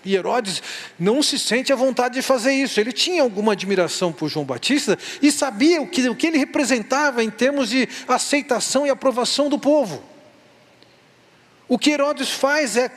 E 0.07 0.15
Herodes 0.15 0.63
não 0.97 1.21
se 1.21 1.37
sente 1.37 1.73
à 1.73 1.75
vontade 1.75 2.15
de 2.15 2.21
fazer 2.21 2.53
isso. 2.53 2.79
Ele 2.79 2.93
tinha 2.93 3.21
alguma 3.21 3.51
admiração 3.51 4.13
por 4.13 4.29
João 4.29 4.45
Batista 4.45 4.97
e 5.21 5.29
sabia 5.33 5.81
o 5.81 5.87
que, 5.87 6.07
o 6.07 6.15
que 6.15 6.27
ele 6.27 6.37
representava 6.37 7.21
em 7.21 7.29
termos 7.29 7.69
de 7.69 7.89
aceitação 8.07 8.87
e 8.87 8.89
aprovação 8.89 9.49
do 9.49 9.59
povo. 9.59 10.01
O 11.67 11.77
que 11.77 11.91
Herodes 11.91 12.29
faz 12.29 12.77
é 12.77 12.89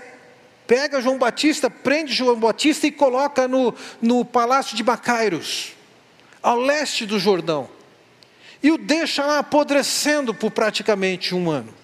pega 0.69 1.01
João 1.01 1.19
Batista, 1.19 1.69
prende 1.69 2.13
João 2.13 2.39
Batista 2.39 2.87
e 2.87 2.93
coloca 2.93 3.49
no, 3.49 3.75
no 4.01 4.25
palácio 4.25 4.77
de 4.77 4.85
Bacairos, 4.85 5.73
ao 6.41 6.61
leste 6.61 7.05
do 7.05 7.19
Jordão, 7.19 7.69
e 8.63 8.71
o 8.71 8.79
deixa 8.79 9.27
lá 9.27 9.41
apodrecendo 9.41 10.33
por 10.33 10.53
praticamente 10.53 11.35
um 11.35 11.51
ano. 11.51 11.75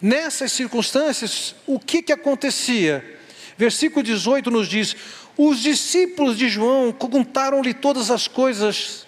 Nessas 0.00 0.52
circunstâncias, 0.52 1.56
o 1.66 1.80
que, 1.80 2.02
que 2.02 2.12
acontecia? 2.12 3.13
Versículo 3.56 4.02
18 4.02 4.50
nos 4.50 4.68
diz: 4.68 4.96
Os 5.36 5.60
discípulos 5.60 6.36
de 6.36 6.48
João 6.48 6.92
contaram-lhe 6.92 7.74
todas 7.74 8.10
as 8.10 8.26
coisas. 8.26 9.06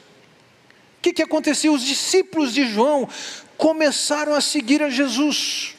O 0.98 1.02
que, 1.02 1.12
que? 1.12 1.68
Os 1.68 1.82
discípulos 1.82 2.52
de 2.52 2.66
João 2.66 3.08
começaram 3.56 4.34
a 4.34 4.40
seguir 4.40 4.82
a 4.82 4.90
Jesus. 4.90 5.74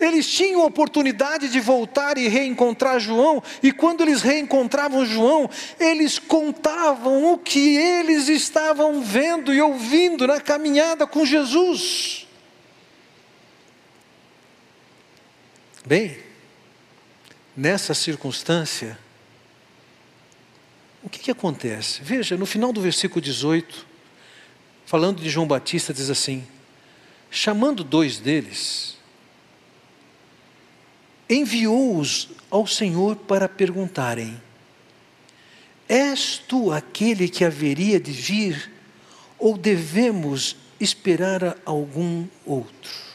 Eles 0.00 0.26
tinham 0.26 0.64
oportunidade 0.64 1.48
de 1.48 1.60
voltar 1.60 2.18
e 2.18 2.26
reencontrar 2.26 2.98
João, 2.98 3.42
e 3.62 3.70
quando 3.70 4.02
eles 4.02 4.22
reencontravam 4.22 5.04
João, 5.04 5.48
eles 5.78 6.18
contavam 6.18 7.32
o 7.32 7.38
que 7.38 7.76
eles 7.76 8.28
estavam 8.28 9.02
vendo 9.02 9.52
e 9.52 9.60
ouvindo 9.60 10.26
na 10.26 10.40
caminhada 10.40 11.06
com 11.06 11.24
Jesus. 11.24 12.26
Bem, 15.86 16.23
nessa 17.56 17.94
circunstância, 17.94 18.98
o 21.02 21.08
que, 21.08 21.18
que 21.18 21.30
acontece? 21.30 22.02
Veja, 22.02 22.36
no 22.36 22.46
final 22.46 22.72
do 22.72 22.80
versículo 22.80 23.20
18, 23.20 23.86
falando 24.86 25.20
de 25.20 25.28
João 25.28 25.46
Batista, 25.46 25.92
diz 25.92 26.08
assim: 26.10 26.46
chamando 27.30 27.82
dois 27.82 28.18
deles, 28.18 28.96
enviou-os 31.28 32.28
ao 32.50 32.66
Senhor 32.66 33.16
para 33.16 33.48
perguntarem: 33.48 34.40
És 35.88 36.38
tu 36.38 36.72
aquele 36.72 37.28
que 37.28 37.44
haveria 37.44 37.98
de 37.98 38.12
vir, 38.12 38.70
ou 39.38 39.58
devemos 39.58 40.56
esperar 40.80 41.58
algum 41.66 42.26
outro? 42.46 43.13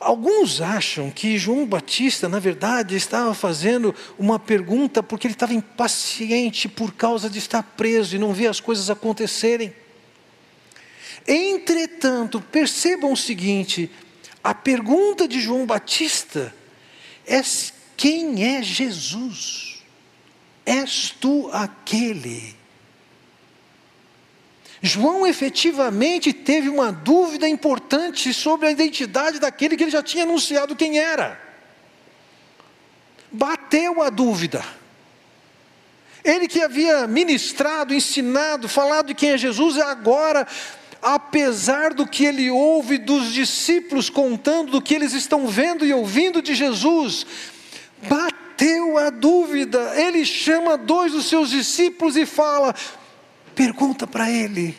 Alguns 0.00 0.62
acham 0.62 1.10
que 1.10 1.36
João 1.36 1.66
Batista, 1.66 2.26
na 2.26 2.38
verdade, 2.38 2.96
estava 2.96 3.34
fazendo 3.34 3.94
uma 4.18 4.38
pergunta 4.38 5.02
porque 5.02 5.26
ele 5.26 5.34
estava 5.34 5.52
impaciente 5.52 6.68
por 6.70 6.94
causa 6.94 7.28
de 7.28 7.38
estar 7.38 7.62
preso 7.62 8.16
e 8.16 8.18
não 8.18 8.32
ver 8.32 8.46
as 8.46 8.60
coisas 8.60 8.88
acontecerem. 8.88 9.74
Entretanto, 11.28 12.40
percebam 12.40 13.12
o 13.12 13.16
seguinte: 13.16 13.90
a 14.42 14.54
pergunta 14.54 15.28
de 15.28 15.38
João 15.38 15.66
Batista 15.66 16.54
é 17.26 17.42
quem 17.94 18.56
é 18.56 18.62
Jesus? 18.62 19.82
És 20.64 21.10
tu 21.20 21.50
aquele? 21.52 22.59
João 24.82 25.26
efetivamente 25.26 26.32
teve 26.32 26.68
uma 26.68 26.90
dúvida 26.90 27.46
importante 27.46 28.32
sobre 28.32 28.66
a 28.66 28.70
identidade 28.70 29.38
daquele 29.38 29.76
que 29.76 29.84
ele 29.84 29.90
já 29.90 30.02
tinha 30.02 30.24
anunciado 30.24 30.74
quem 30.74 30.98
era. 30.98 31.38
Bateu 33.30 34.02
a 34.02 34.08
dúvida. 34.08 34.64
Ele 36.24 36.48
que 36.48 36.62
havia 36.62 37.06
ministrado, 37.06 37.94
ensinado, 37.94 38.68
falado 38.68 39.08
de 39.08 39.14
quem 39.14 39.30
é 39.30 39.38
Jesus, 39.38 39.78
agora, 39.78 40.46
apesar 41.02 41.92
do 41.92 42.06
que 42.06 42.24
ele 42.24 42.50
ouve 42.50 42.98
dos 42.98 43.32
discípulos 43.32 44.08
contando 44.08 44.72
do 44.72 44.82
que 44.82 44.94
eles 44.94 45.12
estão 45.12 45.46
vendo 45.46 45.84
e 45.84 45.92
ouvindo 45.92 46.42
de 46.42 46.54
Jesus, 46.54 47.26
bateu 48.02 48.98
a 48.98 49.10
dúvida. 49.10 49.92
Ele 49.96 50.24
chama 50.24 50.76
dois 50.76 51.12
dos 51.12 51.26
seus 51.26 51.50
discípulos 51.50 52.16
e 52.16 52.26
fala: 52.26 52.74
pergunta 53.60 54.06
para 54.06 54.30
ele: 54.30 54.74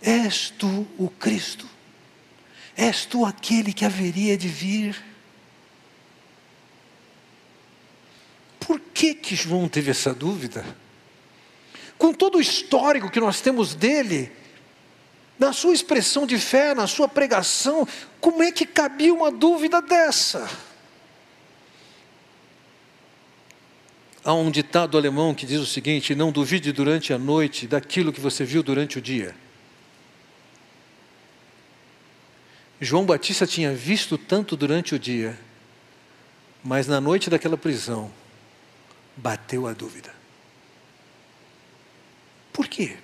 És 0.00 0.50
tu 0.56 0.86
o 0.96 1.08
Cristo? 1.08 1.68
És 2.76 3.04
tu 3.04 3.26
aquele 3.26 3.72
que 3.72 3.84
haveria 3.84 4.36
de 4.36 4.46
vir? 4.46 5.04
Por 8.60 8.78
que 8.78 9.14
que 9.14 9.34
João 9.34 9.68
teve 9.68 9.90
essa 9.90 10.14
dúvida? 10.14 10.64
Com 11.98 12.14
todo 12.14 12.38
o 12.38 12.40
histórico 12.40 13.10
que 13.10 13.18
nós 13.18 13.40
temos 13.40 13.74
dele, 13.74 14.30
na 15.36 15.52
sua 15.52 15.74
expressão 15.74 16.24
de 16.24 16.38
fé, 16.38 16.72
na 16.72 16.86
sua 16.86 17.08
pregação, 17.08 17.86
como 18.20 18.44
é 18.44 18.52
que 18.52 18.64
cabia 18.64 19.12
uma 19.12 19.32
dúvida 19.32 19.82
dessa? 19.82 20.48
Há 24.24 24.32
um 24.32 24.50
ditado 24.50 24.96
alemão 24.96 25.34
que 25.34 25.44
diz 25.44 25.60
o 25.60 25.66
seguinte: 25.66 26.14
não 26.14 26.32
duvide 26.32 26.72
durante 26.72 27.12
a 27.12 27.18
noite 27.18 27.66
daquilo 27.66 28.12
que 28.12 28.20
você 28.20 28.42
viu 28.42 28.62
durante 28.62 28.98
o 28.98 29.02
dia. 29.02 29.36
João 32.80 33.04
Batista 33.04 33.46
tinha 33.46 33.74
visto 33.74 34.16
tanto 34.16 34.56
durante 34.56 34.94
o 34.94 34.98
dia, 34.98 35.38
mas 36.62 36.86
na 36.86 37.00
noite 37.00 37.28
daquela 37.28 37.56
prisão, 37.56 38.10
bateu 39.16 39.66
a 39.66 39.72
dúvida. 39.72 40.12
Por 42.52 42.66
quê? 42.66 42.96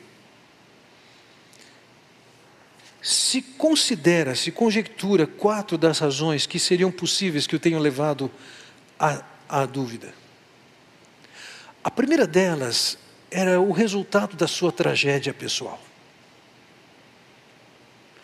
Se 3.03 3.43
considera, 3.43 4.35
se 4.35 4.51
conjectura 4.51 5.27
quatro 5.27 5.77
das 5.77 5.99
razões 5.99 6.47
que 6.47 6.59
seriam 6.59 6.91
possíveis 6.91 7.47
que 7.47 7.57
o 7.57 7.61
tenham 7.61 7.81
levado 7.81 8.31
à, 8.99 9.23
à 9.49 9.67
dúvida. 9.67 10.20
A 11.83 11.91
primeira 11.91 12.27
delas 12.27 12.99
era 13.31 13.61
o 13.61 13.73
resultado 13.73 14.37
da 14.37 14.47
sua 14.47 14.71
tragédia 14.71 15.33
pessoal. 15.33 15.81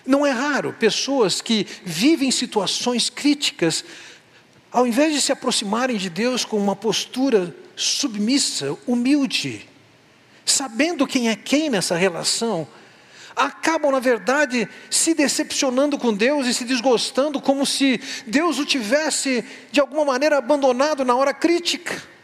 Não 0.05 0.25
é 0.27 0.31
raro 0.31 0.73
pessoas 0.73 1.41
que 1.41 1.67
vivem 1.85 2.31
situações 2.31 3.09
críticas, 3.09 3.85
ao 4.71 4.87
invés 4.87 5.15
de 5.15 5.21
se 5.21 5.33
aproximarem 5.33 5.97
de 5.97 6.11
Deus 6.11 6.45
com 6.45 6.59
uma 6.59 6.77
postura 6.77 7.55
submissa, 7.75 8.77
humilde, 8.87 9.69
sabendo 10.45 11.07
quem 11.07 11.29
é 11.29 11.35
quem 11.35 11.71
nessa 11.71 11.97
relação, 11.97 12.69
acabam, 13.35 13.91
na 13.91 14.01
verdade, 14.01 14.69
se 14.91 15.13
decepcionando 15.13 15.99
com 15.99 16.15
Deus 16.15 16.47
e 16.47 16.55
se 16.55 16.65
desgostando, 16.65 17.41
como 17.41 17.67
se 17.67 18.01
Deus 18.27 18.59
o 18.59 18.65
tivesse, 18.65 19.45
de 19.73 19.81
alguma 19.81 20.05
maneira, 20.05 20.39
abandonado 20.39 21.05
na 21.05 21.15
hora 21.15 21.35
crítica. 21.35 22.16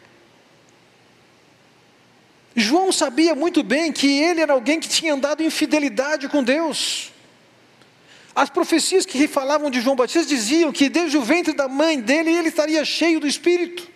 João 2.54 2.92
sabia 2.92 3.34
muito 3.34 3.62
bem 3.62 3.90
que 3.92 4.06
ele 4.06 4.40
era 4.40 4.52
alguém 4.52 4.78
que 4.78 4.88
tinha 4.88 5.14
andado 5.14 5.42
em 5.42 5.50
fidelidade 5.50 6.28
com 6.28 6.42
Deus. 6.42 7.10
As 8.34 8.50
profecias 8.50 9.04
que 9.06 9.28
falavam 9.28 9.70
de 9.70 9.80
João 9.80 9.96
Batista 9.96 10.28
diziam 10.28 10.72
que 10.72 10.88
desde 10.88 11.16
o 11.16 11.22
ventre 11.22 11.52
da 11.52 11.68
mãe 11.68 12.00
dele 12.00 12.30
ele 12.30 12.48
estaria 12.48 12.84
cheio 12.84 13.20
do 13.20 13.26
Espírito. 13.26 13.90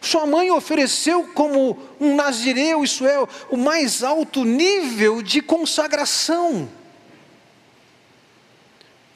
Sua 0.00 0.26
mãe 0.26 0.50
ofereceu 0.50 1.24
como 1.34 1.78
um 2.00 2.14
nazireu, 2.14 2.84
isso 2.84 3.04
é, 3.06 3.18
o 3.50 3.56
mais 3.56 4.04
alto 4.04 4.44
nível 4.44 5.20
de 5.20 5.40
consagração. 5.40 6.68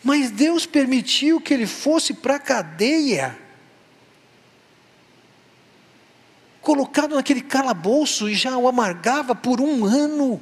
Mas 0.03 0.31
Deus 0.31 0.67
permitiu 0.67 1.41
que 1.41 1.55
ele 1.55 1.67
fosse 1.67 2.15
para 2.15 2.37
a 2.37 2.41
cadeia 2.41 3.39
colocado 6.71 7.17
naquele 7.17 7.41
calabouço 7.41 8.29
e 8.29 8.35
já 8.37 8.57
o 8.57 8.69
amargava 8.69 9.35
por 9.35 9.61
um 9.61 9.85
ano. 9.85 10.41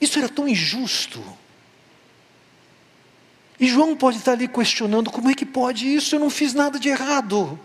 Isso 0.00 0.18
era 0.18 0.30
tão 0.30 0.48
injusto. 0.48 1.22
E 3.60 3.66
João 3.66 3.94
pode 3.94 4.16
estar 4.16 4.32
ali 4.32 4.48
questionando: 4.48 5.10
como 5.10 5.28
é 5.28 5.34
que 5.34 5.44
pode 5.44 5.94
isso? 5.94 6.14
Eu 6.14 6.20
não 6.20 6.30
fiz 6.30 6.54
nada 6.54 6.80
de 6.80 6.88
errado. 6.88 7.60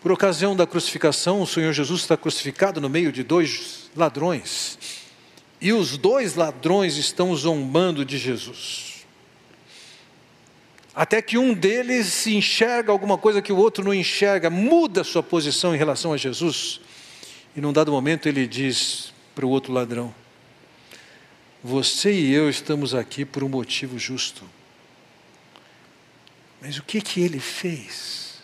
Por 0.00 0.10
ocasião 0.10 0.56
da 0.56 0.66
crucificação, 0.66 1.40
o 1.40 1.46
Senhor 1.46 1.72
Jesus 1.72 2.00
está 2.00 2.16
crucificado 2.16 2.80
no 2.80 2.88
meio 2.88 3.12
de 3.12 3.22
dois 3.22 3.90
ladrões. 3.94 4.76
E 5.60 5.72
os 5.72 5.96
dois 5.96 6.34
ladrões 6.34 6.96
estão 6.96 7.34
zombando 7.36 8.04
de 8.04 8.18
Jesus 8.18 8.95
até 10.96 11.20
que 11.20 11.36
um 11.36 11.52
deles 11.52 12.26
enxerga 12.26 12.90
alguma 12.90 13.18
coisa 13.18 13.42
que 13.42 13.52
o 13.52 13.58
outro 13.58 13.84
não 13.84 13.92
enxerga, 13.92 14.48
muda 14.48 15.04
sua 15.04 15.22
posição 15.22 15.74
em 15.74 15.78
relação 15.78 16.14
a 16.14 16.16
Jesus. 16.16 16.80
E 17.54 17.60
num 17.60 17.70
dado 17.70 17.92
momento 17.92 18.26
ele 18.26 18.46
diz 18.46 19.12
para 19.34 19.44
o 19.44 19.50
outro 19.50 19.74
ladrão: 19.74 20.14
Você 21.62 22.10
e 22.14 22.32
eu 22.32 22.48
estamos 22.48 22.94
aqui 22.94 23.26
por 23.26 23.44
um 23.44 23.48
motivo 23.48 23.98
justo. 23.98 24.42
Mas 26.62 26.78
o 26.78 26.82
que 26.82 27.02
que 27.02 27.20
ele 27.20 27.40
fez? 27.40 28.38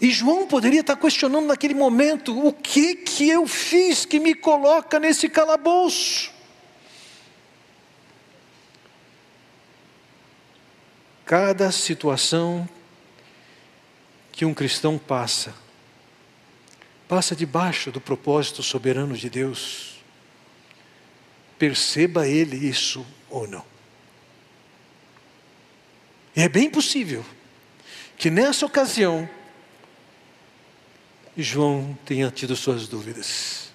E 0.00 0.10
João 0.10 0.46
poderia 0.46 0.80
estar 0.80 0.96
questionando 0.96 1.44
naquele 1.44 1.74
momento: 1.74 2.46
o 2.46 2.50
que 2.50 2.94
que 2.94 3.28
eu 3.28 3.46
fiz 3.46 4.06
que 4.06 4.18
me 4.18 4.34
coloca 4.34 4.98
nesse 4.98 5.28
calabouço? 5.28 6.39
Cada 11.30 11.70
situação 11.70 12.68
que 14.32 14.44
um 14.44 14.52
cristão 14.52 14.98
passa, 14.98 15.54
passa 17.06 17.36
debaixo 17.36 17.92
do 17.92 18.00
propósito 18.00 18.64
soberano 18.64 19.16
de 19.16 19.30
Deus. 19.30 20.02
Perceba 21.56 22.26
ele 22.26 22.56
isso 22.56 23.06
ou 23.28 23.46
não. 23.46 23.64
E 26.34 26.42
é 26.42 26.48
bem 26.48 26.68
possível 26.68 27.24
que 28.18 28.28
nessa 28.28 28.66
ocasião 28.66 29.30
João 31.36 31.96
tenha 32.04 32.28
tido 32.32 32.56
suas 32.56 32.88
dúvidas. 32.88 33.70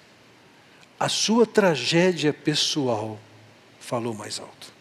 A 1.00 1.08
sua 1.08 1.46
tragédia 1.46 2.34
pessoal 2.34 3.18
falou 3.80 4.12
mais 4.12 4.38
alto. 4.38 4.75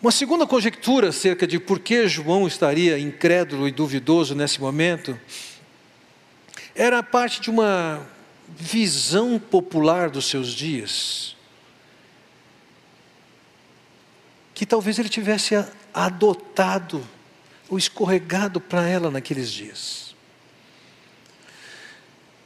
Uma 0.00 0.12
segunda 0.12 0.46
conjectura 0.46 1.08
acerca 1.08 1.44
de 1.44 1.58
por 1.58 1.80
que 1.80 2.06
João 2.06 2.46
estaria 2.46 2.96
incrédulo 2.96 3.66
e 3.66 3.72
duvidoso 3.72 4.32
nesse 4.32 4.60
momento 4.60 5.18
era 6.72 7.02
parte 7.02 7.40
de 7.40 7.50
uma 7.50 8.06
visão 8.56 9.40
popular 9.40 10.08
dos 10.08 10.26
seus 10.26 10.54
dias, 10.54 11.36
que 14.54 14.64
talvez 14.64 15.00
ele 15.00 15.08
tivesse 15.08 15.56
adotado 15.92 17.04
ou 17.68 17.76
escorregado 17.76 18.60
para 18.60 18.88
ela 18.88 19.10
naqueles 19.10 19.50
dias. 19.50 20.14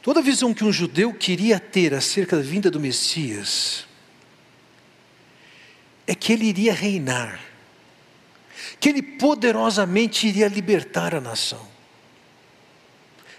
Toda 0.01 0.23
visão 0.23 0.55
que 0.55 0.63
um 0.63 0.73
judeu 0.73 1.13
queria 1.13 1.59
ter 1.59 1.93
acerca 1.93 2.35
da 2.35 2.41
vinda 2.41 2.71
do 2.71 2.79
Messias 2.79 3.85
é 6.05 6.13
que 6.13 6.33
ele 6.33 6.45
iria 6.45 6.73
reinar, 6.73 7.39
que 8.79 8.89
ele 8.89 9.01
poderosamente 9.01 10.27
iria 10.27 10.47
libertar 10.47 11.15
a 11.15 11.21
nação. 11.21 11.73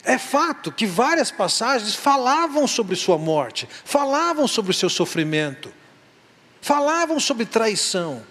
É 0.05 0.19
fato 0.19 0.71
que 0.71 0.87
várias 0.87 1.31
passagens 1.31 1.95
falavam 1.95 2.67
sobre 2.67 2.95
sua 2.95 3.17
morte, 3.17 3.67
falavam 3.85 4.47
sobre 4.47 4.71
o 4.71 4.75
seu 4.75 4.91
sofrimento, 4.91 5.73
falavam 6.61 7.19
sobre 7.19 7.47
traição. 7.47 8.25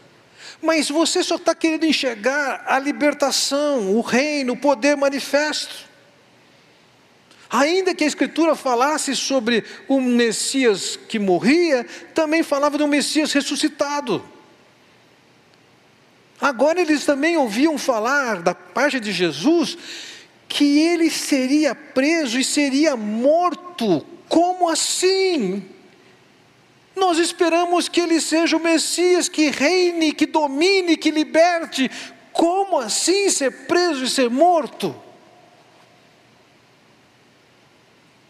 Mas 0.62 0.90
você 0.90 1.24
só 1.24 1.36
está 1.36 1.56
querendo 1.56 1.86
enxergar 1.86 2.64
a 2.68 2.80
libertação, 2.80 3.96
o 3.96 4.02
reino, 4.02 4.54
o 4.54 4.58
poder 4.58 4.96
manifesto. 4.96 5.93
Ainda 7.54 7.94
que 7.94 8.04
a 8.04 8.08
Escritura 8.08 8.56
falasse 8.56 9.16
sobre 9.16 9.64
o 9.88 10.02
Messias 10.02 10.98
que 11.08 11.20
morria, 11.20 11.86
também 12.12 12.42
falava 12.42 12.80
de 12.80 12.84
um 12.84 12.88
Messias 12.88 13.32
ressuscitado. 13.32 14.24
Agora 16.42 16.82
eles 16.82 17.06
também 17.06 17.38
ouviam 17.38 17.78
falar 17.78 18.42
da 18.42 18.56
parte 18.56 19.00
de 19.00 19.12
Jesus 19.12 19.78
que 20.48 20.80
ele 20.80 21.12
seria 21.12 21.76
preso 21.76 22.40
e 22.40 22.44
seria 22.44 22.96
morto. 22.96 24.04
Como 24.28 24.68
assim? 24.68 25.64
Nós 26.96 27.20
esperamos 27.20 27.88
que 27.88 28.02
ele 28.02 28.20
seja 28.20 28.58
o 28.58 28.60
Messias 28.60 29.30
que 29.30 29.52
reine, 29.52 30.12
que 30.12 30.26
domine, 30.26 30.98
que 30.98 31.12
liberte. 31.12 31.90
Como 32.32 32.80
assim 32.80 33.30
ser 33.30 33.68
preso 33.68 34.06
e 34.06 34.10
ser 34.10 34.32
morto? 34.32 35.03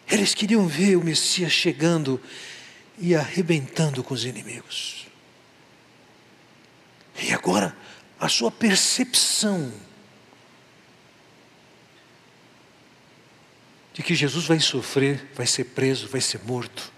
Eles 0.08 0.34
queriam 0.34 0.68
ver 0.68 0.96
o 0.96 1.04
Messias 1.04 1.52
chegando 1.52 2.22
e 2.98 3.16
arrebentando 3.16 4.04
com 4.04 4.13
os 4.13 4.26
inimigos. 4.26 5.08
E 7.22 7.34
agora, 7.34 7.76
a 8.20 8.28
sua 8.28 8.52
percepção 8.52 9.72
de 13.94 14.02
que 14.02 14.16
Jesus 14.16 14.46
vai 14.46 14.60
sofrer, 14.60 15.30
vai 15.36 15.46
ser 15.46 15.66
preso, 15.66 16.08
vai 16.08 16.20
ser 16.20 16.42
morto, 16.44 16.92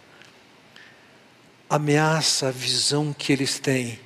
ameaça 1.70 2.48
a 2.48 2.52
visão 2.52 3.14
que 3.14 3.34
eles 3.34 3.60
têm. 3.60 4.00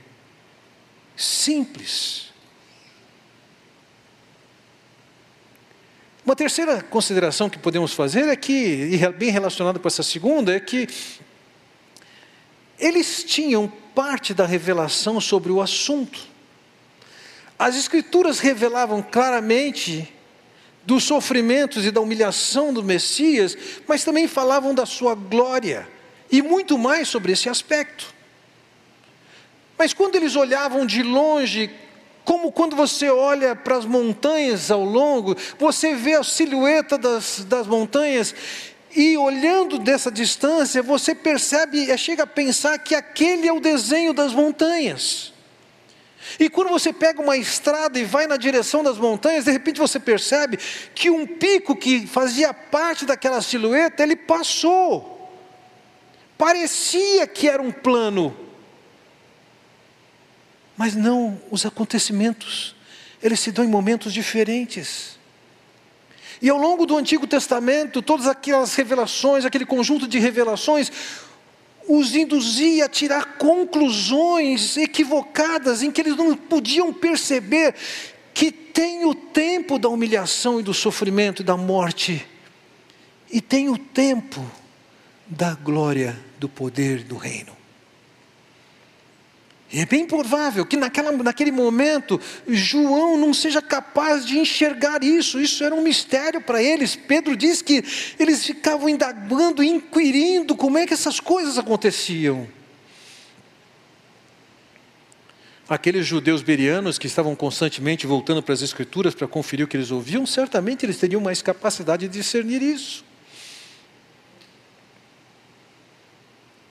Simples 1.16 2.29
Uma 6.26 6.36
terceira 6.36 6.82
consideração 6.82 7.50
que 7.50 7.58
podemos 7.58 7.94
fazer 7.94 8.28
é 8.28 8.36
que, 8.36 8.52
e 8.54 8.98
bem 9.14 9.32
relacionada 9.32 9.80
com 9.80 9.88
essa 9.88 10.04
segunda, 10.04 10.56
é 10.56 10.60
que 10.60 10.88
eles 12.78 13.24
tinham 13.24 13.72
parte 13.96 14.34
da 14.34 14.46
revelação 14.46 15.20
sobre 15.20 15.52
o 15.52 15.62
assunto. 15.62 16.20
As 17.58 17.76
Escrituras 17.76 18.40
revelavam 18.40 19.02
claramente 19.02 20.14
dos 20.86 21.04
sofrimentos 21.04 21.86
e 21.86 21.92
da 21.92 22.02
humilhação 22.02 22.74
do 22.74 22.84
Messias, 22.84 23.58
mas 23.88 24.04
também 24.04 24.28
falavam 24.28 24.74
da 24.74 24.86
sua 24.86 25.16
glória 25.16 25.88
e 26.32 26.42
muito 26.42 26.78
mais 26.78 27.08
sobre 27.08 27.32
esse 27.32 27.50
aspecto. 27.50 28.14
Mas 29.78 29.94
quando 29.94 30.16
eles 30.16 30.36
olhavam 30.36 30.86
de 30.86 31.02
longe 31.02 31.70
como 32.30 32.52
quando 32.52 32.76
você 32.76 33.10
olha 33.10 33.56
para 33.56 33.76
as 33.76 33.86
montanhas 33.86 34.70
ao 34.70 34.86
longo, 34.86 35.36
você 35.58 35.96
vê 35.96 36.14
a 36.14 36.24
silhueta 36.24 36.96
das, 36.96 37.44
das 37.44 37.66
montanhas, 37.66 38.36
e 38.96 39.18
olhando 39.18 39.80
dessa 39.80 40.12
distância, 40.12 40.84
você 40.84 41.16
percebe, 41.16 41.98
chega 41.98 42.22
a 42.22 42.28
pensar 42.28 42.78
que 42.78 42.94
aquele 42.94 43.48
é 43.48 43.52
o 43.52 43.60
desenho 43.60 44.14
das 44.14 44.32
montanhas. 44.32 45.34
E 46.40 46.52
quando 46.52 46.70
você 46.70 46.94
pega 46.94 47.20
uma 47.20 47.36
estrada 47.36 47.98
e 47.98 48.04
vai 48.04 48.28
na 48.28 48.38
direção 48.38 48.84
das 48.84 49.00
montanhas, 49.00 49.46
de 49.46 49.52
repente 49.52 49.80
você 49.80 50.00
percebe 50.00 50.60
que 50.94 51.10
um 51.10 51.26
pico 51.26 51.76
que 51.76 52.06
fazia 52.06 52.54
parte 52.54 53.06
daquela 53.06 53.42
silhueta, 53.42 54.04
ele 54.04 54.16
passou. 54.16 55.34
Parecia 56.38 57.26
que 57.26 57.50
era 57.50 57.60
um 57.60 57.72
plano, 57.72 58.49
mas 60.80 60.96
não 60.96 61.38
os 61.52 61.66
acontecimentos, 61.66 62.74
eles 63.22 63.42
se 63.42 63.52
dão 63.52 63.66
em 63.66 63.68
momentos 63.68 64.14
diferentes. 64.14 65.20
E 66.42 66.50
ao 66.50 66.58
longo 66.58 66.86
do 66.86 66.96
Antigo 66.96 67.28
Testamento, 67.28 68.02
todas 68.02 68.28
aquelas 68.28 68.74
revelações, 68.76 69.44
aquele 69.44 69.66
conjunto 69.66 70.08
de 70.08 70.18
revelações, 70.20 70.90
os 71.86 72.16
induzia 72.16 72.86
a 72.86 72.88
tirar 72.88 73.38
conclusões 73.38 74.78
equivocadas, 74.78 75.84
em 75.84 75.92
que 75.92 76.00
eles 76.00 76.16
não 76.16 76.34
podiam 76.34 76.94
perceber 76.94 77.76
que 78.34 78.50
tem 78.50 79.06
o 79.06 79.14
tempo 79.14 79.78
da 79.78 79.90
humilhação 79.90 80.62
e 80.62 80.64
do 80.64 80.74
sofrimento 80.74 81.42
e 81.42 81.46
da 81.46 81.58
morte, 81.58 82.26
e 83.30 83.42
tem 83.42 83.68
o 83.68 83.78
tempo 83.78 84.50
da 85.28 85.56
glória, 85.56 86.18
do 86.40 86.48
poder 86.48 87.04
do 87.04 87.18
reino. 87.18 87.59
E 89.72 89.82
é 89.82 89.86
bem 89.86 90.06
provável 90.06 90.66
que 90.66 90.76
naquela, 90.76 91.12
naquele 91.12 91.52
momento 91.52 92.20
João 92.48 93.18
não 93.18 93.34
seja 93.34 93.62
capaz 93.62 94.26
de 94.26 94.40
enxergar 94.40 95.04
isso, 95.04 95.40
isso 95.40 95.64
era 95.64 95.76
um 95.76 95.82
mistério 95.82 96.42
para 96.42 96.62
eles. 96.62 96.96
Pedro 96.96 97.36
diz 97.36 97.62
que 97.62 97.84
eles 98.18 98.44
ficavam 98.44 98.90
indagando, 98.90 99.64
inquirindo 99.64 100.56
como 100.56 100.78
é 100.78 100.88
que 100.88 100.94
essas 100.94 101.20
coisas 101.20 101.58
aconteciam. 101.60 102.48
Aqueles 105.70 106.08
judeus 106.08 106.42
berianos 106.42 106.98
que 106.98 107.06
estavam 107.06 107.36
constantemente 107.36 108.08
voltando 108.08 108.42
para 108.42 108.56
as 108.56 108.64
Escrituras 108.64 109.14
para 109.14 109.28
conferir 109.28 109.68
o 109.68 109.70
que 109.70 109.78
eles 109.78 109.92
ouviam, 109.92 110.26
certamente 110.26 110.84
eles 110.84 110.98
teriam 110.98 111.22
mais 111.22 111.44
capacidade 111.44 112.08
de 112.08 112.18
discernir 112.18 112.64
isso. 112.64 113.06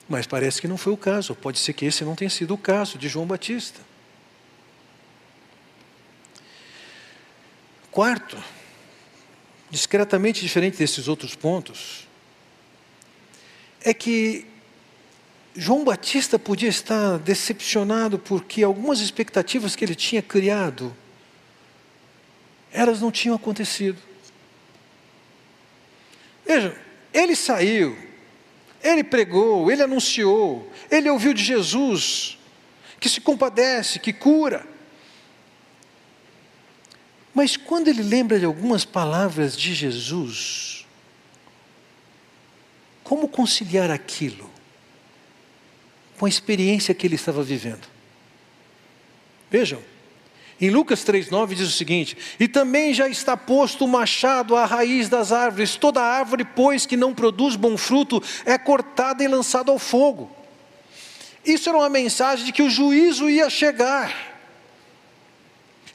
Mas 0.09 0.25
parece 0.25 0.59
que 0.59 0.67
não 0.67 0.75
foi 0.75 0.91
o 0.91 0.97
caso. 0.97 1.35
Pode 1.35 1.59
ser 1.59 1.73
que 1.73 1.85
esse 1.85 2.03
não 2.03 2.15
tenha 2.15 2.31
sido 2.31 2.55
o 2.55 2.57
caso 2.57 2.97
de 2.97 3.07
João 3.07 3.27
Batista. 3.27 3.79
Quarto, 7.91 8.41
discretamente 9.69 10.41
diferente 10.41 10.77
desses 10.77 11.07
outros 11.07 11.35
pontos, 11.35 12.07
é 13.81 13.93
que 13.93 14.47
João 15.55 15.83
Batista 15.83 16.39
podia 16.39 16.69
estar 16.69 17.19
decepcionado 17.19 18.17
porque 18.17 18.63
algumas 18.63 19.01
expectativas 19.01 19.75
que 19.75 19.85
ele 19.85 19.95
tinha 19.95 20.21
criado, 20.21 20.95
elas 22.71 22.99
não 22.99 23.11
tinham 23.11 23.35
acontecido. 23.35 24.01
Veja, 26.45 26.75
ele 27.13 27.35
saiu 27.35 28.08
ele 28.81 29.03
pregou, 29.03 29.71
ele 29.71 29.83
anunciou, 29.83 30.71
ele 30.89 31.09
ouviu 31.09 31.33
de 31.33 31.43
Jesus, 31.43 32.37
que 32.99 33.09
se 33.09 33.21
compadece, 33.21 33.99
que 33.99 34.13
cura. 34.13 34.65
Mas 37.33 37.55
quando 37.55 37.87
ele 37.87 38.03
lembra 38.03 38.39
de 38.39 38.45
algumas 38.45 38.85
palavras 38.85 39.55
de 39.55 39.73
Jesus, 39.73 40.85
como 43.03 43.27
conciliar 43.27 43.89
aquilo 43.89 44.49
com 46.17 46.25
a 46.25 46.29
experiência 46.29 46.93
que 46.93 47.07
ele 47.07 47.15
estava 47.15 47.41
vivendo? 47.41 47.87
Vejam, 49.49 49.81
em 50.61 50.69
Lucas 50.69 51.05
3,9 51.05 51.55
diz 51.55 51.69
o 51.69 51.77
seguinte: 51.77 52.17
E 52.39 52.47
também 52.47 52.93
já 52.93 53.07
está 53.07 53.37
posto 53.37 53.85
o 53.85 53.87
machado 53.87 54.55
à 54.55 54.65
raiz 54.65 55.07
das 55.07 55.31
árvores, 55.31 55.77
toda 55.77 56.01
árvore, 56.01 56.43
pois, 56.43 56.85
que 56.85 56.97
não 56.97 57.13
produz 57.13 57.55
bom 57.55 57.77
fruto, 57.77 58.21
é 58.45 58.57
cortada 58.57 59.23
e 59.23 59.27
lançada 59.27 59.71
ao 59.71 59.79
fogo. 59.79 60.29
Isso 61.45 61.69
era 61.69 61.77
uma 61.77 61.89
mensagem 61.89 62.45
de 62.45 62.51
que 62.51 62.61
o 62.61 62.69
juízo 62.69 63.29
ia 63.29 63.49
chegar. 63.49 64.13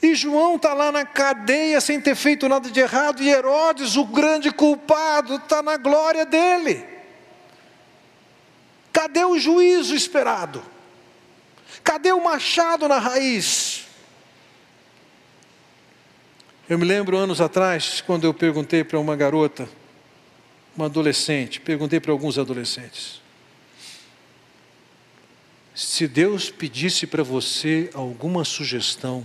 E 0.01 0.13
João 0.13 0.55
está 0.55 0.73
lá 0.73 0.91
na 0.91 1.05
cadeia 1.05 1.79
sem 1.79 2.01
ter 2.01 2.15
feito 2.15 2.49
nada 2.49 2.69
de 2.69 2.79
errado, 2.79 3.21
e 3.21 3.29
Herodes, 3.29 3.95
o 3.95 4.05
grande 4.05 4.51
culpado, 4.51 5.35
está 5.35 5.61
na 5.61 5.77
glória 5.77 6.25
dele. 6.25 6.85
Cadê 8.91 9.25
o 9.25 9.37
juízo 9.37 9.95
esperado? 9.95 10.63
Cadê 11.83 12.11
o 12.11 12.23
machado 12.23 12.87
na 12.87 12.97
raiz? 12.97 13.74
Eu 16.67 16.79
me 16.79 16.85
lembro 16.85 17.15
anos 17.15 17.41
atrás, 17.41 18.01
quando 18.01 18.23
eu 18.23 18.33
perguntei 18.33 18.83
para 18.83 18.99
uma 18.99 19.15
garota, 19.15 19.69
uma 20.75 20.87
adolescente, 20.87 21.61
perguntei 21.61 21.99
para 21.99 22.11
alguns 22.11 22.39
adolescentes: 22.39 23.21
se 25.75 26.07
Deus 26.07 26.49
pedisse 26.49 27.05
para 27.05 27.21
você 27.21 27.91
alguma 27.93 28.43
sugestão, 28.43 29.23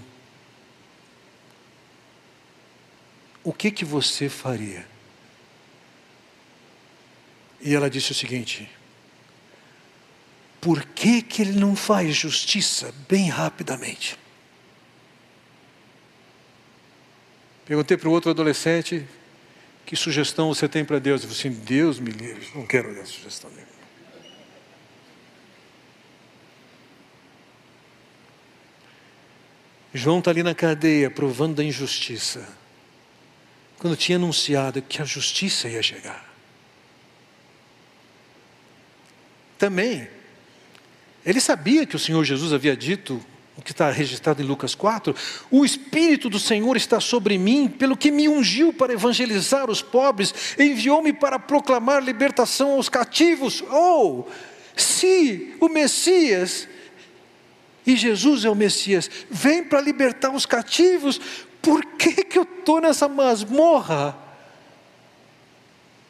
o 3.42 3.55
que 3.55 3.70
que 3.70 3.87
você 3.87 4.29
faria? 4.29 4.87
E 7.59 7.74
ela 7.74 7.88
disse 7.88 8.12
o 8.12 8.14
seguinte: 8.14 8.68
por 10.61 10.85
que, 10.85 11.22
que 11.22 11.40
ele 11.40 11.59
não 11.59 11.74
faz 11.74 12.14
justiça 12.14 12.94
bem 13.09 13.31
rapidamente? 13.31 14.19
Perguntei 17.70 17.96
para 17.96 18.09
o 18.09 18.12
outro 18.12 18.33
adolescente, 18.33 19.06
que 19.87 19.94
sugestão 19.94 20.52
você 20.52 20.68
tem 20.68 20.85
para 20.85 20.98
Deus? 20.98 21.22
Ele 21.22 21.33
falou 21.33 21.38
assim, 21.38 21.64
Deus 21.64 22.00
me 22.00 22.11
livre, 22.11 22.44
não 22.52 22.66
quero 22.66 22.92
dar 22.92 23.06
sugestão 23.06 23.48
nenhuma. 23.48 23.70
João 29.94 30.18
está 30.18 30.33
ali 30.33 30.42
na 30.42 30.52
cadeia, 30.52 31.09
provando 31.12 31.54
da 31.54 31.62
injustiça. 31.62 32.44
Quando 33.78 33.96
tinha 33.96 34.18
anunciado 34.18 34.83
que 34.83 35.00
a 35.00 35.04
justiça 35.04 35.68
ia 35.68 35.80
chegar. 35.80 36.28
Também, 39.56 40.11
ele 41.24 41.40
sabia 41.40 41.87
que 41.87 41.94
o 41.94 42.00
Senhor 42.00 42.24
Jesus 42.24 42.52
havia 42.52 42.76
dito 42.76 43.24
o 43.61 43.62
que 43.62 43.73
está 43.73 43.90
registrado 43.90 44.40
em 44.42 44.46
Lucas 44.46 44.75
4, 44.75 45.14
o 45.51 45.66
Espírito 45.66 46.31
do 46.31 46.40
Senhor 46.40 46.79
está 46.79 46.99
sobre 46.99 47.37
mim, 47.37 47.68
pelo 47.68 47.94
que 47.94 48.11
me 48.11 48.27
ungiu 48.27 48.73
para 48.73 48.94
evangelizar 48.94 49.70
os 49.70 49.83
pobres, 49.83 50.57
enviou-me 50.59 51.12
para 51.12 51.38
proclamar 51.38 52.03
libertação 52.03 52.73
aos 52.73 52.88
cativos. 52.88 53.62
Ou, 53.68 54.27
oh, 54.27 54.33
se 54.75 55.55
o 55.61 55.68
Messias, 55.68 56.66
e 57.87 57.96
Jesus 57.96 58.46
é 58.46 58.51
o 58.51 58.55
Messias, 58.55 59.11
vem 59.31 59.62
para 59.62 59.83
libertar 59.83 60.31
os 60.31 60.46
cativos, 60.46 61.20
por 61.61 61.85
que, 61.85 62.25
que 62.25 62.38
eu 62.38 62.44
estou 62.44 62.81
nessa 62.81 63.07
masmorra? 63.09 64.16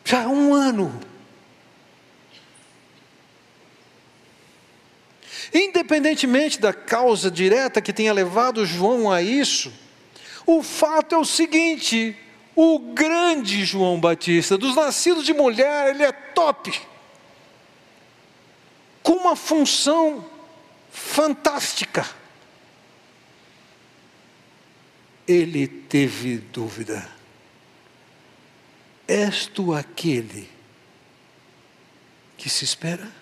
Já 0.05 0.23
há 0.23 0.29
um 0.29 0.55
ano. 0.55 1.01
Independentemente 5.53 6.61
da 6.61 6.73
causa 6.73 7.31
direta 7.31 7.83
que 7.83 7.93
tenha 7.93 8.13
levado 8.13 8.65
João 8.65 9.11
a 9.11 9.21
isso, 9.21 9.73
o 10.47 10.63
fato 10.63 11.15
é 11.15 11.19
o 11.19 11.25
seguinte: 11.25 12.17
o 12.55 12.79
grande 12.79 13.65
João 13.65 14.01
Batista, 14.01 14.57
dos 14.57 14.77
nascidos 14.77 15.25
de 15.25 15.33
mulher, 15.33 15.95
ele 15.95 16.05
é 16.05 16.13
top, 16.13 16.73
com 19.03 19.13
uma 19.13 19.35
função 19.35 20.25
fantástica. 20.91 22.09
Ele 25.27 25.67
teve 25.67 26.39
dúvida: 26.39 27.11
és 29.09 29.47
tu 29.47 29.75
aquele 29.75 30.49
que 32.37 32.49
se 32.49 32.65
espera? 32.65 33.20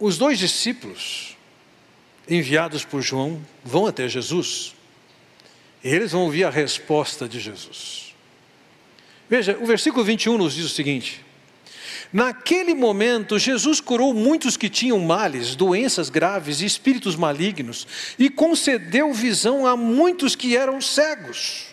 Os 0.00 0.16
dois 0.16 0.38
discípulos, 0.38 1.36
enviados 2.28 2.84
por 2.84 3.02
João, 3.02 3.40
vão 3.64 3.86
até 3.86 4.08
Jesus. 4.08 4.74
E 5.82 5.88
eles 5.88 6.12
vão 6.12 6.22
ouvir 6.22 6.44
a 6.44 6.50
resposta 6.50 7.28
de 7.28 7.40
Jesus. 7.40 8.14
Veja, 9.28 9.58
o 9.60 9.66
versículo 9.66 10.04
21 10.04 10.38
nos 10.38 10.54
diz 10.54 10.66
o 10.66 10.68
seguinte: 10.74 11.24
Naquele 12.12 12.74
momento, 12.74 13.38
Jesus 13.38 13.80
curou 13.80 14.14
muitos 14.14 14.56
que 14.56 14.68
tinham 14.68 14.98
males, 15.00 15.54
doenças 15.54 16.08
graves 16.08 16.60
e 16.60 16.64
espíritos 16.64 17.16
malignos, 17.16 17.86
e 18.18 18.30
concedeu 18.30 19.12
visão 19.12 19.66
a 19.66 19.76
muitos 19.76 20.34
que 20.34 20.56
eram 20.56 20.80
cegos. 20.80 21.66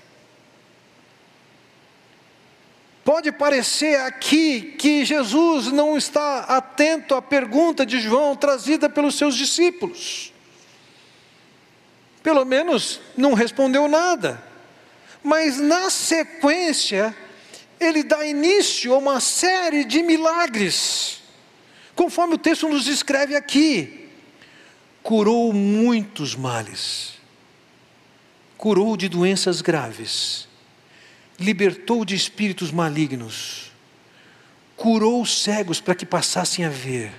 Pode 3.05 3.31
parecer 3.31 3.99
aqui 3.99 4.73
que 4.79 5.05
Jesus 5.05 5.67
não 5.67 5.95
está 5.95 6.39
atento 6.39 7.13
à 7.13 7.21
pergunta 7.21 7.85
de 7.85 7.99
João 7.99 8.35
trazida 8.35 8.89
pelos 8.89 9.13
seus 9.15 9.35
discípulos. 9.35 10.33
Pelo 12.23 12.43
menos 12.43 12.99
não 13.15 13.35
respondeu 13.35 13.87
nada. 13.87 14.43
Mas 15.23 15.59
na 15.59 15.91
sequência, 15.91 17.15
ele 17.79 18.01
dá 18.01 18.25
início 18.25 18.91
a 18.95 18.97
uma 18.97 19.19
série 19.19 19.85
de 19.85 20.01
milagres, 20.01 21.21
conforme 21.93 22.33
o 22.33 22.39
texto 22.39 22.67
nos 22.67 22.85
descreve 22.85 23.35
aqui. 23.35 24.09
Curou 25.03 25.53
muitos 25.53 26.35
males, 26.35 27.19
curou 28.57 28.97
de 28.97 29.07
doenças 29.07 29.61
graves 29.61 30.47
libertou 31.39 32.05
de 32.05 32.15
espíritos 32.15 32.71
malignos, 32.71 33.71
curou 34.75 35.21
os 35.21 35.43
cegos 35.43 35.79
para 35.79 35.95
que 35.95 36.05
passassem 36.05 36.65
a 36.65 36.69
ver. 36.69 37.11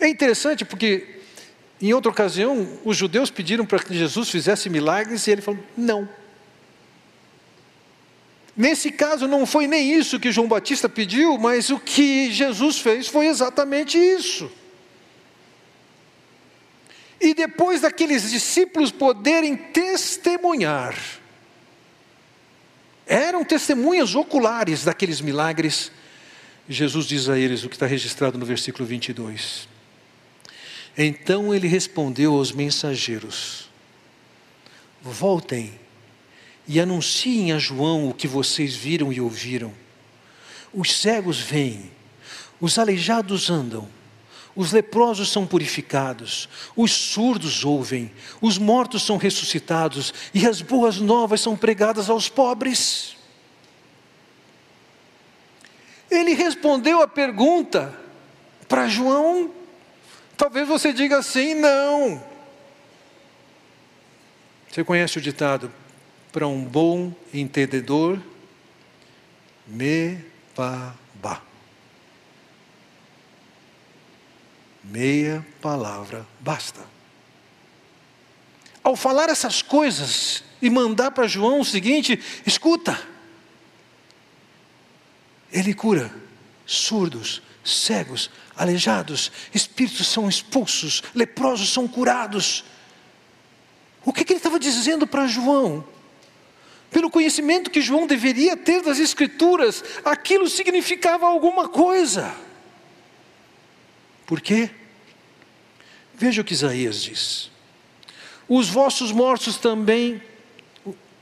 É 0.00 0.08
interessante 0.08 0.64
porque, 0.64 1.20
em 1.80 1.92
outra 1.92 2.10
ocasião, 2.10 2.78
os 2.84 2.96
judeus 2.96 3.30
pediram 3.30 3.66
para 3.66 3.78
que 3.78 3.96
Jesus 3.96 4.30
fizesse 4.30 4.70
milagres 4.70 5.26
e 5.26 5.30
ele 5.30 5.42
falou: 5.42 5.62
não. 5.76 6.08
Nesse 8.56 8.90
caso, 8.90 9.28
não 9.28 9.46
foi 9.46 9.68
nem 9.68 9.92
isso 9.94 10.18
que 10.18 10.32
João 10.32 10.48
Batista 10.48 10.88
pediu, 10.88 11.38
mas 11.38 11.70
o 11.70 11.78
que 11.78 12.32
Jesus 12.32 12.80
fez 12.80 13.06
foi 13.06 13.28
exatamente 13.28 13.96
isso. 13.96 14.50
E 17.20 17.34
depois 17.34 17.80
daqueles 17.80 18.30
discípulos 18.30 18.90
poderem 18.90 19.56
testemunhar, 19.56 20.96
eram 23.08 23.42
testemunhas 23.42 24.14
oculares 24.14 24.84
daqueles 24.84 25.20
milagres. 25.20 25.90
Jesus 26.68 27.06
diz 27.06 27.28
a 27.28 27.38
eles 27.38 27.64
o 27.64 27.68
que 27.68 27.74
está 27.74 27.86
registrado 27.86 28.36
no 28.38 28.44
versículo 28.44 28.86
22. 28.86 29.66
Então 30.96 31.54
ele 31.54 31.66
respondeu 31.66 32.34
aos 32.34 32.52
mensageiros: 32.52 33.70
Voltem 35.00 35.72
e 36.66 36.78
anunciem 36.78 37.52
a 37.52 37.58
João 37.58 38.10
o 38.10 38.14
que 38.14 38.28
vocês 38.28 38.76
viram 38.76 39.10
e 39.10 39.20
ouviram. 39.20 39.72
Os 40.72 40.92
cegos 40.92 41.40
veem, 41.40 41.90
os 42.60 42.78
aleijados 42.78 43.48
andam, 43.48 43.88
os 44.58 44.72
leprosos 44.72 45.30
são 45.30 45.46
purificados, 45.46 46.48
os 46.74 46.90
surdos 46.90 47.64
ouvem, 47.64 48.10
os 48.40 48.58
mortos 48.58 49.04
são 49.04 49.16
ressuscitados 49.16 50.12
e 50.34 50.44
as 50.44 50.60
boas 50.60 50.98
novas 50.98 51.40
são 51.40 51.56
pregadas 51.56 52.10
aos 52.10 52.28
pobres. 52.28 53.16
Ele 56.10 56.34
respondeu 56.34 57.00
a 57.00 57.06
pergunta 57.06 57.96
para 58.68 58.88
João. 58.88 59.54
Talvez 60.36 60.66
você 60.66 60.92
diga 60.92 61.18
assim: 61.18 61.54
não. 61.54 62.20
Você 64.68 64.82
conhece 64.82 65.18
o 65.18 65.20
ditado? 65.20 65.70
Para 66.32 66.48
um 66.48 66.64
bom 66.64 67.12
entendedor, 67.32 68.20
me 69.68 70.18
pa 70.52 70.96
meia 74.90 75.46
palavra 75.60 76.26
basta. 76.40 76.80
Ao 78.82 78.96
falar 78.96 79.28
essas 79.28 79.60
coisas 79.60 80.42
e 80.62 80.70
mandar 80.70 81.10
para 81.10 81.26
João 81.26 81.60
o 81.60 81.64
seguinte: 81.64 82.18
escuta, 82.46 82.98
ele 85.52 85.74
cura 85.74 86.10
surdos, 86.66 87.42
cegos, 87.64 88.30
aleijados, 88.56 89.32
espíritos 89.54 90.06
são 90.06 90.28
expulsos, 90.28 91.02
leprosos 91.14 91.72
são 91.72 91.86
curados. 91.86 92.64
O 94.04 94.12
que, 94.12 94.24
que 94.24 94.32
ele 94.32 94.38
estava 94.38 94.58
dizendo 94.58 95.06
para 95.06 95.26
João? 95.26 95.84
Pelo 96.90 97.10
conhecimento 97.10 97.70
que 97.70 97.82
João 97.82 98.06
deveria 98.06 98.56
ter 98.56 98.82
das 98.82 98.98
Escrituras, 98.98 99.84
aquilo 100.04 100.48
significava 100.48 101.26
alguma 101.26 101.68
coisa. 101.68 102.34
Por 104.26 104.40
quê? 104.40 104.70
Veja 106.18 106.42
o 106.42 106.44
que 106.44 106.52
Isaías 106.52 107.00
diz: 107.00 107.50
Os 108.48 108.68
vossos 108.68 109.12
mortos 109.12 109.56
também, 109.56 110.20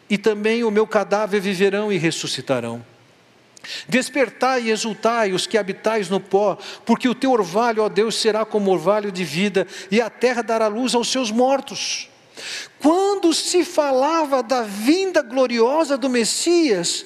e 0.08 0.16
também 0.16 0.64
o 0.64 0.70
meu 0.70 0.86
cadáver 0.86 1.40
viverão 1.40 1.92
e 1.92 1.98
ressuscitarão. 1.98 2.84
Despertai 3.88 4.62
e 4.62 4.70
exultai 4.70 5.32
os 5.32 5.46
que 5.46 5.58
habitais 5.58 6.08
no 6.08 6.18
pó, 6.18 6.56
porque 6.86 7.08
o 7.08 7.14
teu 7.14 7.32
orvalho, 7.32 7.82
ó 7.82 7.88
Deus, 7.88 8.14
será 8.14 8.44
como 8.44 8.70
orvalho 8.70 9.12
de 9.12 9.24
vida, 9.24 9.66
e 9.90 10.00
a 10.00 10.08
terra 10.08 10.40
dará 10.40 10.66
luz 10.68 10.94
aos 10.94 11.08
seus 11.08 11.30
mortos. 11.30 12.08
Quando 12.78 13.34
se 13.34 13.64
falava 13.64 14.42
da 14.42 14.62
vinda 14.62 15.20
gloriosa 15.20 15.98
do 15.98 16.08
Messias, 16.08 17.04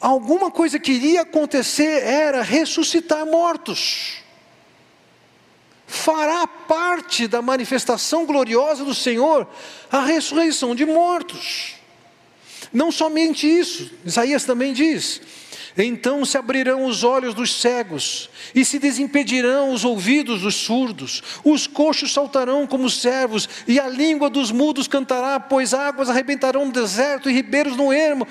alguma 0.00 0.50
coisa 0.50 0.78
que 0.78 0.92
iria 0.92 1.22
acontecer 1.22 2.04
era 2.04 2.42
ressuscitar 2.42 3.24
mortos 3.26 4.23
fará 5.86 6.46
parte 6.46 7.26
da 7.26 7.42
manifestação 7.42 8.26
gloriosa 8.26 8.84
do 8.84 8.94
Senhor 8.94 9.46
a 9.90 10.04
ressurreição 10.04 10.74
de 10.74 10.84
mortos. 10.84 11.74
Não 12.72 12.90
somente 12.90 13.46
isso, 13.46 13.90
Isaías 14.04 14.44
também 14.44 14.72
diz: 14.72 15.20
então 15.76 16.24
se 16.24 16.38
abrirão 16.38 16.84
os 16.84 17.02
olhos 17.02 17.34
dos 17.34 17.60
cegos, 17.60 18.30
e 18.54 18.64
se 18.64 18.78
desimpedirão 18.78 19.72
os 19.72 19.84
ouvidos 19.84 20.42
dos 20.42 20.54
surdos, 20.54 21.22
os 21.42 21.66
coxos 21.66 22.12
saltarão 22.12 22.66
como 22.66 22.88
servos, 22.88 23.48
e 23.66 23.80
a 23.80 23.88
língua 23.88 24.30
dos 24.30 24.52
mudos 24.52 24.86
cantará, 24.86 25.40
pois 25.40 25.74
águas 25.74 26.08
arrebentarão 26.08 26.66
no 26.66 26.72
deserto 26.72 27.28
e 27.28 27.32
ribeiros 27.32 27.76
no 27.76 27.92
ermo. 27.92 28.26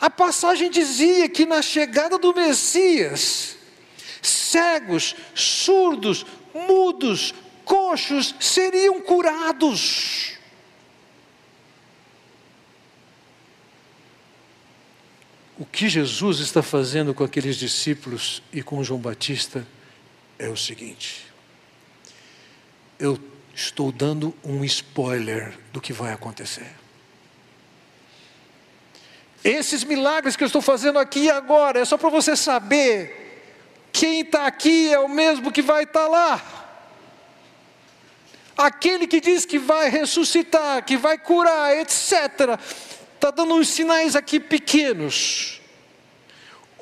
A 0.00 0.08
passagem 0.08 0.70
dizia 0.70 1.28
que 1.28 1.44
na 1.44 1.60
chegada 1.60 2.18
do 2.18 2.34
Messias, 2.34 3.56
cegos, 4.26 5.14
surdos, 5.34 6.24
mudos, 6.54 7.34
coxos 7.64 8.34
seriam 8.40 9.00
curados. 9.00 10.34
O 15.56 15.64
que 15.64 15.88
Jesus 15.88 16.40
está 16.40 16.62
fazendo 16.62 17.14
com 17.14 17.22
aqueles 17.22 17.56
discípulos 17.56 18.42
e 18.52 18.62
com 18.62 18.82
João 18.82 19.00
Batista 19.00 19.66
é 20.36 20.48
o 20.48 20.56
seguinte: 20.56 21.26
eu 22.98 23.18
estou 23.54 23.92
dando 23.92 24.34
um 24.42 24.64
spoiler 24.64 25.56
do 25.72 25.80
que 25.80 25.92
vai 25.92 26.12
acontecer. 26.12 26.72
Esses 29.44 29.84
milagres 29.84 30.36
que 30.36 30.42
eu 30.42 30.46
estou 30.46 30.62
fazendo 30.62 30.98
aqui 30.98 31.24
e 31.24 31.30
agora 31.30 31.78
é 31.78 31.84
só 31.84 31.96
para 31.96 32.08
você 32.08 32.34
saber: 32.34 33.23
quem 34.04 34.20
está 34.20 34.46
aqui 34.46 34.92
é 34.92 34.98
o 34.98 35.08
mesmo 35.08 35.50
que 35.50 35.62
vai 35.62 35.84
estar 35.84 36.00
tá 36.02 36.06
lá. 36.06 36.76
Aquele 38.54 39.06
que 39.06 39.18
diz 39.18 39.46
que 39.46 39.58
vai 39.58 39.88
ressuscitar, 39.88 40.84
que 40.84 40.98
vai 40.98 41.16
curar, 41.16 41.74
etc., 41.78 42.60
está 43.14 43.30
dando 43.30 43.54
uns 43.54 43.68
sinais 43.68 44.14
aqui 44.14 44.38
pequenos. 44.38 45.58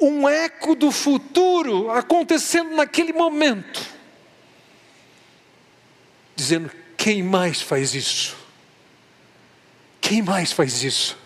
Um 0.00 0.28
eco 0.28 0.74
do 0.74 0.90
futuro 0.90 1.92
acontecendo 1.92 2.74
naquele 2.74 3.12
momento. 3.12 3.86
Dizendo: 6.34 6.72
quem 6.96 7.22
mais 7.22 7.62
faz 7.62 7.94
isso? 7.94 8.36
Quem 10.00 10.22
mais 10.22 10.50
faz 10.50 10.82
isso? 10.82 11.16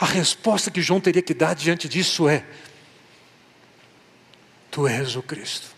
A 0.00 0.06
resposta 0.06 0.70
que 0.70 0.80
João 0.80 1.02
teria 1.02 1.20
que 1.20 1.34
dar 1.34 1.54
diante 1.54 1.86
disso 1.86 2.26
é: 2.26 2.42
Tu 4.76 4.86
és 4.86 5.16
o 5.16 5.22
Cristo. 5.22 5.68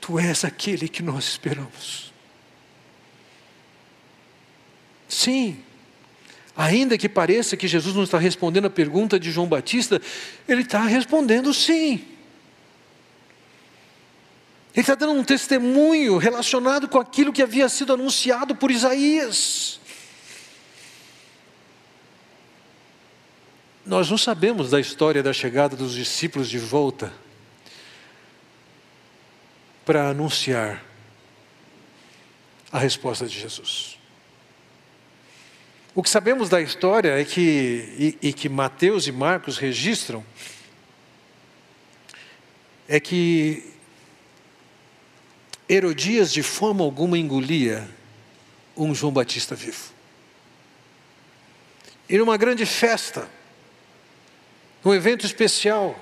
Tu 0.00 0.18
és 0.18 0.46
aquele 0.46 0.88
que 0.88 1.02
nós 1.02 1.26
esperamos. 1.26 2.10
Sim, 5.06 5.62
ainda 6.56 6.96
que 6.96 7.06
pareça 7.06 7.54
que 7.54 7.68
Jesus 7.68 7.94
não 7.94 8.04
está 8.04 8.16
respondendo 8.16 8.64
a 8.64 8.70
pergunta 8.70 9.20
de 9.20 9.30
João 9.30 9.46
Batista, 9.46 10.00
ele 10.48 10.62
está 10.62 10.84
respondendo 10.84 11.52
sim. 11.52 12.02
Ele 14.72 14.80
está 14.80 14.94
dando 14.94 15.12
um 15.12 15.22
testemunho 15.22 16.16
relacionado 16.16 16.88
com 16.88 16.98
aquilo 16.98 17.30
que 17.30 17.42
havia 17.42 17.68
sido 17.68 17.92
anunciado 17.92 18.56
por 18.56 18.70
Isaías. 18.70 19.79
Nós 23.84 24.10
não 24.10 24.18
sabemos 24.18 24.70
da 24.70 24.78
história 24.78 25.22
da 25.22 25.32
chegada 25.32 25.74
dos 25.74 25.94
discípulos 25.94 26.48
de 26.48 26.58
volta 26.58 27.12
para 29.84 30.08
anunciar 30.08 30.84
a 32.70 32.78
resposta 32.78 33.26
de 33.26 33.38
Jesus. 33.38 33.98
O 35.94 36.02
que 36.02 36.10
sabemos 36.10 36.48
da 36.48 36.60
história 36.60 37.20
é 37.20 37.24
que, 37.24 38.16
e, 38.22 38.28
e 38.28 38.32
que 38.32 38.48
Mateus 38.48 39.06
e 39.06 39.12
Marcos 39.12 39.58
registram, 39.58 40.24
é 42.86 43.00
que 43.00 43.72
Herodias 45.68 46.32
de 46.32 46.42
forma 46.42 46.84
alguma 46.84 47.18
engolia 47.18 47.88
um 48.76 48.94
João 48.94 49.12
Batista 49.12 49.54
vivo. 49.54 49.92
E 52.08 52.18
numa 52.18 52.36
grande 52.36 52.66
festa, 52.66 53.28
num 54.84 54.94
evento 54.94 55.26
especial, 55.26 55.98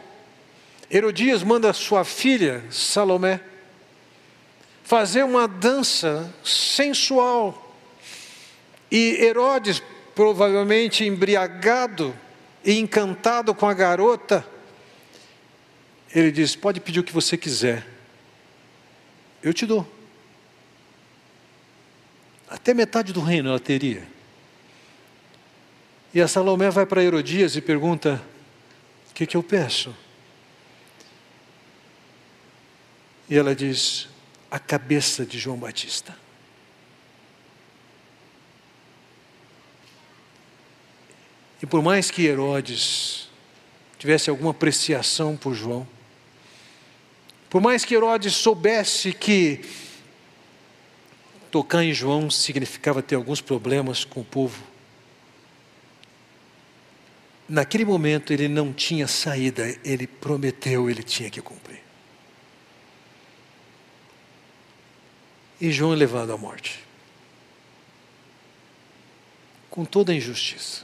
Herodias 0.91 1.43
manda 1.43 1.73
sua 1.73 2.05
filha, 2.05 2.65
Salomé, 2.71 3.41
fazer 4.85 5.25
uma 5.25 5.47
dança 5.47 6.33
sensual. 6.43 7.77
E 8.91 9.23
Herodes, 9.23 9.83
provavelmente 10.15 11.05
embriagado 11.05 12.17
e 12.65 12.79
encantado 12.79 13.55
com 13.55 13.67
a 13.67 13.75
garota, 13.75 14.47
ele 16.15 16.31
diz: 16.31 16.57
Pode 16.57 16.81
pedir 16.81 17.01
o 17.01 17.05
que 17.05 17.13
você 17.13 17.37
quiser, 17.37 17.87
eu 19.43 19.53
te 19.53 19.67
dou. 19.67 19.87
Até 22.49 22.73
metade 22.73 23.13
do 23.13 23.21
reino 23.21 23.51
ela 23.51 23.61
teria. 23.61 24.07
E 26.15 26.21
a 26.21 26.27
Salomé 26.27 26.71
vai 26.71 26.87
para 26.87 27.05
Herodias 27.05 27.57
e 27.57 27.61
pergunta: 27.61 28.23
que, 29.19 29.27
que 29.27 29.37
eu 29.37 29.43
peço? 29.43 29.93
E 33.29 33.37
ela 33.37 33.53
diz: 33.53 34.09
a 34.49 34.61
cabeça 34.61 35.27
de 35.27 35.41
João 35.41 35.57
Batista. 35.57 36.17
E 41.61 41.67
por 41.67 41.83
mais 41.83 42.13
que 42.13 42.25
Herodes 42.25 43.29
tivesse 43.99 44.31
alguma 44.31 44.53
apreciação 44.53 45.37
por 45.37 45.53
João, 45.53 45.87
por 47.51 47.61
mais 47.61 47.85
que 47.85 47.97
Herodes 47.97 48.37
soubesse 48.37 49.13
que 49.13 49.65
tocar 51.51 51.83
em 51.83 51.93
João 51.93 52.31
significava 52.31 53.03
ter 53.03 53.17
alguns 53.17 53.41
problemas 53.41 54.05
com 54.05 54.21
o 54.21 54.25
povo, 54.25 54.63
naquele 57.49 57.85
momento 57.85 58.33
ele 58.33 58.49
não 58.49 58.73
tinha 58.73 59.07
saída, 59.07 59.77
ele 59.85 60.07
prometeu, 60.07 60.91
ele 60.91 61.03
tinha 61.03 61.31
que 61.31 61.41
cumprir. 61.41 61.89
e 65.61 65.73
João 65.73 65.93
é 65.93 65.97
levado 65.97 66.33
à 66.33 66.37
morte. 66.37 66.81
Com 69.71 69.85
toda 69.85 70.13
a 70.13 70.15
injustiça. 70.15 70.83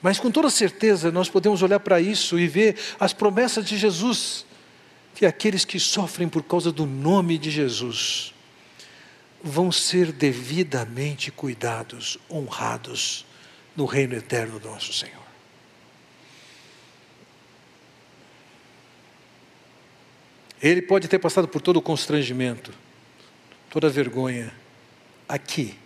Mas 0.00 0.18
com 0.18 0.30
toda 0.30 0.50
certeza 0.50 1.12
nós 1.12 1.28
podemos 1.28 1.62
olhar 1.62 1.80
para 1.80 2.00
isso 2.00 2.38
e 2.38 2.48
ver 2.48 2.76
as 2.98 3.12
promessas 3.12 3.64
de 3.64 3.76
Jesus, 3.76 4.44
que 5.14 5.26
aqueles 5.26 5.64
que 5.64 5.78
sofrem 5.78 6.28
por 6.28 6.42
causa 6.42 6.72
do 6.72 6.86
nome 6.86 7.38
de 7.38 7.50
Jesus 7.50 8.34
vão 9.44 9.70
ser 9.70 10.10
devidamente 10.10 11.30
cuidados, 11.30 12.18
honrados 12.30 13.26
no 13.76 13.84
reino 13.84 14.14
eterno 14.14 14.58
do 14.58 14.68
nosso 14.68 14.92
Senhor. 14.92 15.22
Ele 20.62 20.80
pode 20.80 21.08
ter 21.08 21.18
passado 21.18 21.48
por 21.48 21.60
todo 21.60 21.78
o 21.78 21.82
constrangimento, 21.82 22.72
toda 23.68 23.88
a 23.88 23.90
vergonha, 23.90 24.54
aqui, 25.28 25.76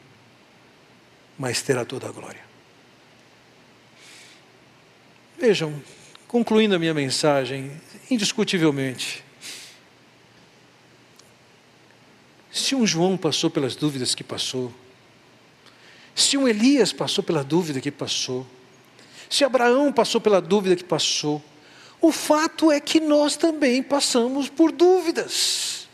mas 1.39 1.63
terá 1.63 1.85
toda 1.85 2.09
a 2.09 2.13
glória. 2.13 2.45
Vejam, 5.39 5.83
concluindo 6.29 6.75
a 6.75 6.79
minha 6.79 6.93
mensagem, 6.93 7.81
indiscutivelmente, 8.11 9.25
se 12.51 12.75
um 12.75 12.87
João 12.87 13.17
passou 13.17 13.51
pelas 13.51 13.77
dúvidas 13.77 14.15
que 14.15 14.25
passou, 14.25 14.73
se 16.17 16.39
um 16.39 16.49
Elias 16.49 16.95
passou 16.95 17.23
pela 17.23 17.45
dúvida 17.45 17.79
que 17.79 17.91
passou, 17.91 18.47
se 19.29 19.45
Abraão 19.45 19.93
passou 19.93 20.19
pela 20.19 20.41
dúvida 20.41 20.75
que 20.75 20.83
passou, 20.83 21.45
o 22.01 22.11
fato 22.11 22.73
é 22.73 22.81
que 22.81 22.99
nós 22.99 23.37
também 23.37 23.83
passamos 23.83 24.49
por 24.49 24.73
dúvidas. 24.73 25.87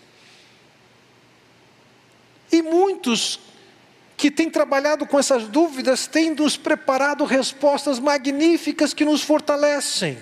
E 2.53 2.63
muitos 2.63 3.41
que 4.17 4.31
têm 4.31 4.49
trabalhado 4.49 5.05
com 5.07 5.19
essas 5.19 5.49
dúvidas 5.49 6.07
têm 6.07 6.31
nos 6.31 6.57
preparado 6.57 7.25
respostas 7.25 7.99
magníficas 7.99 8.95
que 8.95 9.05
nos 9.05 9.23
fortalecem. 9.23 10.17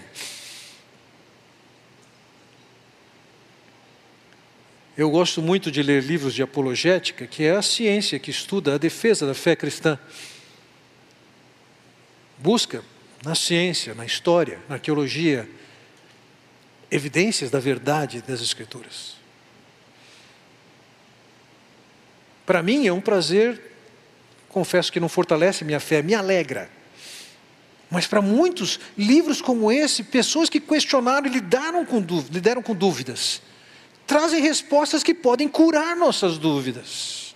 Eu 5.00 5.08
gosto 5.10 5.40
muito 5.40 5.70
de 5.70 5.82
ler 5.82 6.02
livros 6.02 6.34
de 6.34 6.42
apologética, 6.42 7.26
que 7.26 7.42
é 7.42 7.52
a 7.52 7.62
ciência 7.62 8.18
que 8.18 8.30
estuda 8.30 8.74
a 8.74 8.76
defesa 8.76 9.26
da 9.26 9.32
fé 9.32 9.56
cristã. 9.56 9.98
Busca 12.36 12.84
na 13.24 13.34
ciência, 13.34 13.94
na 13.94 14.04
história, 14.04 14.58
na 14.68 14.74
arqueologia, 14.74 15.48
evidências 16.90 17.50
da 17.50 17.58
verdade 17.58 18.20
das 18.20 18.42
Escrituras. 18.42 19.16
Para 22.44 22.62
mim 22.62 22.86
é 22.86 22.92
um 22.92 23.00
prazer, 23.00 23.58
confesso 24.50 24.92
que 24.92 25.00
não 25.00 25.08
fortalece 25.08 25.64
minha 25.64 25.80
fé, 25.80 26.02
me 26.02 26.14
alegra. 26.14 26.70
Mas 27.90 28.06
para 28.06 28.20
muitos, 28.20 28.78
livros 28.98 29.40
como 29.40 29.72
esse, 29.72 30.04
pessoas 30.04 30.50
que 30.50 30.60
questionaram 30.60 31.26
e 31.26 31.30
lidaram 31.30 31.86
com, 31.86 32.04
lidaram 32.30 32.62
com 32.62 32.74
dúvidas, 32.74 33.40
trazem 34.10 34.42
respostas 34.42 35.04
que 35.04 35.14
podem 35.14 35.46
curar 35.46 35.94
nossas 35.94 36.36
dúvidas. 36.36 37.32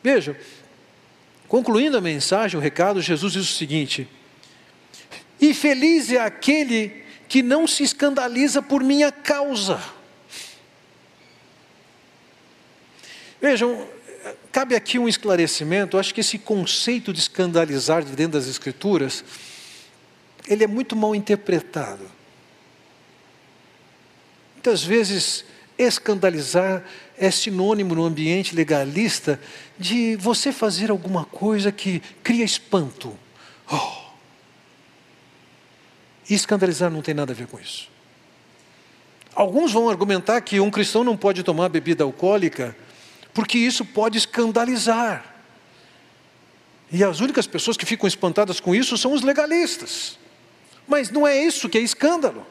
Veja, 0.00 0.38
concluindo 1.48 1.98
a 1.98 2.00
mensagem, 2.00 2.56
o 2.56 2.62
recado, 2.62 3.02
Jesus 3.02 3.32
diz 3.32 3.42
o 3.42 3.52
seguinte: 3.52 4.06
E 5.40 5.52
feliz 5.52 6.12
é 6.12 6.20
aquele 6.20 7.02
que 7.28 7.42
não 7.42 7.66
se 7.66 7.82
escandaliza 7.82 8.62
por 8.62 8.84
minha 8.84 9.10
causa. 9.10 9.82
Vejam, 13.42 13.88
cabe 14.52 14.76
aqui 14.76 14.96
um 14.96 15.08
esclarecimento. 15.08 15.96
Eu 15.96 16.00
acho 16.00 16.14
que 16.14 16.20
esse 16.20 16.38
conceito 16.38 17.12
de 17.12 17.18
escandalizar 17.18 18.04
de 18.04 18.12
dentro 18.12 18.38
das 18.38 18.46
Escrituras, 18.46 19.24
ele 20.46 20.62
é 20.62 20.68
muito 20.68 20.94
mal 20.94 21.16
interpretado. 21.16 22.19
Muitas 24.60 24.84
vezes, 24.84 25.42
escandalizar 25.78 26.84
é 27.16 27.30
sinônimo 27.30 27.94
no 27.94 28.04
ambiente 28.04 28.54
legalista 28.54 29.40
de 29.78 30.16
você 30.16 30.52
fazer 30.52 30.90
alguma 30.90 31.24
coisa 31.24 31.72
que 31.72 32.00
cria 32.22 32.44
espanto. 32.44 33.18
Oh. 33.72 34.10
E 36.28 36.34
escandalizar 36.34 36.90
não 36.90 37.00
tem 37.00 37.14
nada 37.14 37.32
a 37.32 37.34
ver 37.34 37.46
com 37.46 37.58
isso. 37.58 37.88
Alguns 39.34 39.72
vão 39.72 39.88
argumentar 39.88 40.38
que 40.42 40.60
um 40.60 40.70
cristão 40.70 41.02
não 41.02 41.16
pode 41.16 41.42
tomar 41.42 41.70
bebida 41.70 42.04
alcoólica 42.04 42.76
porque 43.32 43.56
isso 43.56 43.82
pode 43.82 44.18
escandalizar. 44.18 45.24
E 46.92 47.02
as 47.02 47.20
únicas 47.20 47.46
pessoas 47.46 47.78
que 47.78 47.86
ficam 47.86 48.06
espantadas 48.06 48.60
com 48.60 48.74
isso 48.74 48.98
são 48.98 49.14
os 49.14 49.22
legalistas. 49.22 50.18
Mas 50.86 51.08
não 51.08 51.26
é 51.26 51.42
isso 51.42 51.66
que 51.66 51.78
é 51.78 51.80
escândalo. 51.80 52.46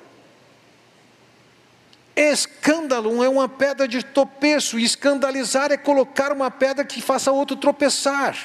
Escândalo 2.22 3.24
é 3.24 3.30
uma 3.30 3.48
pedra 3.48 3.88
de 3.88 4.04
tropeço, 4.04 4.78
e 4.78 4.84
escandalizar 4.84 5.72
é 5.72 5.78
colocar 5.78 6.34
uma 6.34 6.52
pedra 6.52 6.84
que 6.84 7.02
faça 7.02 7.32
outro 7.32 7.56
tropeçar. 7.56 8.38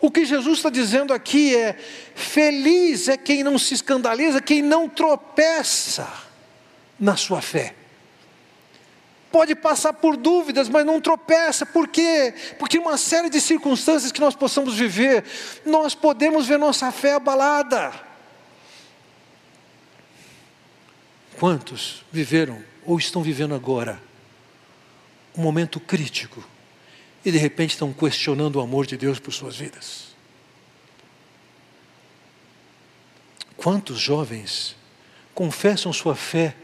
O 0.00 0.10
que 0.10 0.24
Jesus 0.24 0.58
está 0.58 0.70
dizendo 0.70 1.12
aqui 1.12 1.56
é: 1.56 1.76
feliz 2.14 3.08
é 3.08 3.16
quem 3.16 3.42
não 3.42 3.58
se 3.58 3.74
escandaliza, 3.74 4.40
quem 4.40 4.62
não 4.62 4.88
tropeça 4.88 6.06
na 7.00 7.16
sua 7.16 7.42
fé 7.42 7.74
pode 9.34 9.56
passar 9.56 9.92
por 9.94 10.16
dúvidas, 10.16 10.68
mas 10.68 10.86
não 10.86 11.00
tropeça. 11.00 11.66
Por 11.66 11.88
quê? 11.88 12.32
Porque 12.56 12.78
uma 12.78 12.96
série 12.96 13.28
de 13.28 13.40
circunstâncias 13.40 14.12
que 14.12 14.20
nós 14.20 14.36
possamos 14.36 14.76
viver, 14.76 15.24
nós 15.66 15.92
podemos 15.92 16.46
ver 16.46 16.56
nossa 16.56 16.92
fé 16.92 17.14
abalada. 17.14 17.92
Quantos 21.38 22.04
viveram 22.12 22.62
ou 22.84 22.98
estão 22.98 23.22
vivendo 23.22 23.54
agora 23.54 24.00
um 25.36 25.42
momento 25.42 25.80
crítico 25.80 26.46
e 27.24 27.32
de 27.32 27.38
repente 27.38 27.70
estão 27.70 27.92
questionando 27.92 28.56
o 28.56 28.60
amor 28.60 28.86
de 28.86 28.96
Deus 28.96 29.18
por 29.18 29.32
suas 29.32 29.56
vidas? 29.56 30.14
Quantos 33.56 33.98
jovens 33.98 34.76
confessam 35.34 35.92
sua 35.92 36.14
fé 36.14 36.54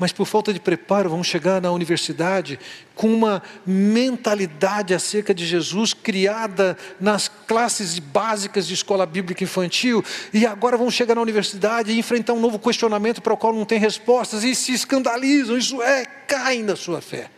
mas 0.00 0.12
por 0.12 0.24
falta 0.24 0.50
de 0.50 0.58
preparo 0.58 1.10
vão 1.10 1.22
chegar 1.22 1.60
na 1.60 1.70
universidade 1.70 2.58
com 2.94 3.12
uma 3.12 3.42
mentalidade 3.66 4.94
acerca 4.94 5.34
de 5.34 5.46
Jesus 5.46 5.92
criada 5.92 6.76
nas 6.98 7.28
classes 7.28 7.98
básicas 7.98 8.66
de 8.66 8.72
escola 8.72 9.04
bíblica 9.04 9.44
infantil 9.44 10.02
e 10.32 10.46
agora 10.46 10.78
vão 10.78 10.90
chegar 10.90 11.14
na 11.14 11.20
universidade 11.20 11.92
e 11.92 11.98
enfrentar 11.98 12.32
um 12.32 12.40
novo 12.40 12.58
questionamento 12.58 13.20
para 13.20 13.34
o 13.34 13.36
qual 13.36 13.52
não 13.52 13.66
tem 13.66 13.78
respostas 13.78 14.42
e 14.42 14.54
se 14.54 14.72
escandalizam, 14.72 15.58
isso 15.58 15.82
é, 15.82 16.06
caem 16.06 16.64
da 16.64 16.76
sua 16.76 17.02
fé. 17.02 17.30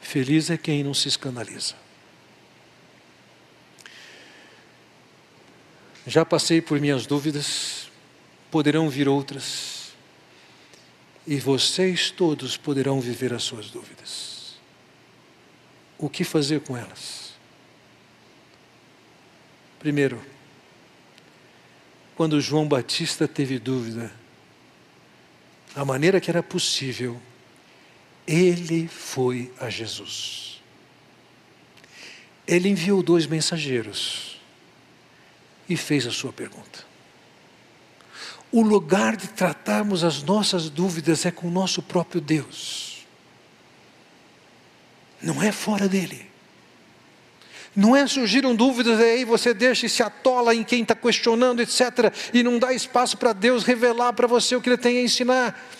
Feliz 0.00 0.48
é 0.48 0.56
quem 0.56 0.82
não 0.82 0.94
se 0.94 1.06
escandaliza. 1.06 1.74
Já 6.06 6.24
passei 6.24 6.62
por 6.62 6.80
minhas 6.80 7.06
dúvidas, 7.06 7.89
poderão 8.50 8.88
vir 8.88 9.08
outras, 9.08 9.92
e 11.26 11.38
vocês 11.38 12.10
todos 12.10 12.56
poderão 12.56 13.00
viver 13.00 13.32
as 13.32 13.42
suas 13.42 13.70
dúvidas. 13.70 14.58
O 15.98 16.08
que 16.08 16.24
fazer 16.24 16.60
com 16.60 16.76
elas? 16.76 17.34
Primeiro, 19.78 20.20
quando 22.16 22.40
João 22.40 22.66
Batista 22.66 23.28
teve 23.28 23.58
dúvida, 23.58 24.12
a 25.74 25.84
maneira 25.84 26.20
que 26.20 26.30
era 26.30 26.42
possível, 26.42 27.20
ele 28.26 28.88
foi 28.88 29.52
a 29.58 29.70
Jesus. 29.70 30.60
Ele 32.46 32.68
enviou 32.68 33.02
dois 33.02 33.26
mensageiros 33.26 34.40
e 35.68 35.76
fez 35.76 36.06
a 36.06 36.10
sua 36.10 36.32
pergunta. 36.32 36.89
O 38.52 38.62
lugar 38.62 39.16
de 39.16 39.28
tratarmos 39.28 40.02
as 40.02 40.22
nossas 40.22 40.68
dúvidas 40.68 41.24
é 41.24 41.30
com 41.30 41.46
o 41.46 41.50
nosso 41.50 41.82
próprio 41.82 42.20
Deus, 42.20 43.06
não 45.22 45.42
é 45.42 45.52
fora 45.52 45.88
dele. 45.88 46.30
Não 47.74 47.94
é 47.94 48.04
surgiram 48.06 48.54
dúvidas 48.54 48.98
aí 48.98 49.24
você 49.24 49.54
deixa 49.54 49.86
e 49.86 49.88
se 49.88 50.02
atola 50.02 50.54
em 50.54 50.64
quem 50.64 50.82
está 50.82 50.94
questionando, 50.94 51.60
etc., 51.60 52.12
e 52.34 52.42
não 52.42 52.58
dá 52.58 52.72
espaço 52.72 53.16
para 53.16 53.32
Deus 53.32 53.62
revelar 53.62 54.12
para 54.12 54.26
você 54.26 54.56
o 54.56 54.60
que 54.60 54.68
Ele 54.68 54.76
tem 54.76 54.98
a 54.98 55.02
ensinar. 55.02 55.70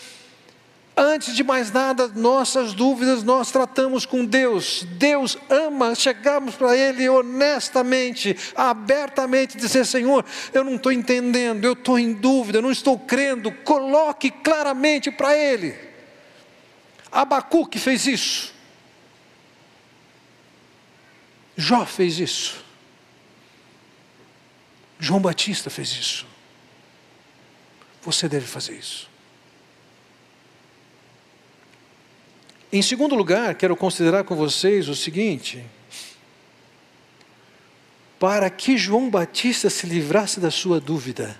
Antes 0.95 1.33
de 1.33 1.43
mais 1.43 1.71
nada, 1.71 2.09
nossas 2.09 2.73
dúvidas 2.73 3.23
nós 3.23 3.49
tratamos 3.49 4.05
com 4.05 4.25
Deus. 4.25 4.83
Deus 4.97 5.37
ama 5.49 5.95
chegarmos 5.95 6.55
para 6.55 6.75
Ele 6.75 7.07
honestamente, 7.07 8.35
abertamente, 8.55 9.57
dizer: 9.57 9.85
Senhor, 9.85 10.25
eu 10.53 10.63
não 10.63 10.75
estou 10.75 10.91
entendendo, 10.91 11.63
eu 11.63 11.73
estou 11.73 11.97
em 11.97 12.13
dúvida, 12.13 12.57
eu 12.57 12.61
não 12.61 12.71
estou 12.71 12.99
crendo. 12.99 13.51
Coloque 13.51 14.29
claramente 14.29 15.09
para 15.09 15.35
Ele. 15.35 15.75
Abacuque 17.11 17.79
fez 17.79 18.05
isso. 18.05 18.53
Jó 21.55 21.85
fez 21.85 22.19
isso. 22.19 22.63
João 24.99 25.19
Batista 25.19 25.69
fez 25.69 25.89
isso. 25.89 26.27
Você 28.01 28.29
deve 28.29 28.45
fazer 28.45 28.73
isso. 28.73 29.10
Em 32.73 32.81
segundo 32.81 33.15
lugar, 33.15 33.55
quero 33.55 33.75
considerar 33.75 34.23
com 34.23 34.35
vocês 34.35 34.87
o 34.87 34.95
seguinte: 34.95 35.63
para 38.17 38.49
que 38.49 38.77
João 38.77 39.09
Batista 39.09 39.69
se 39.69 39.85
livrasse 39.85 40.39
da 40.39 40.49
sua 40.49 40.79
dúvida, 40.79 41.37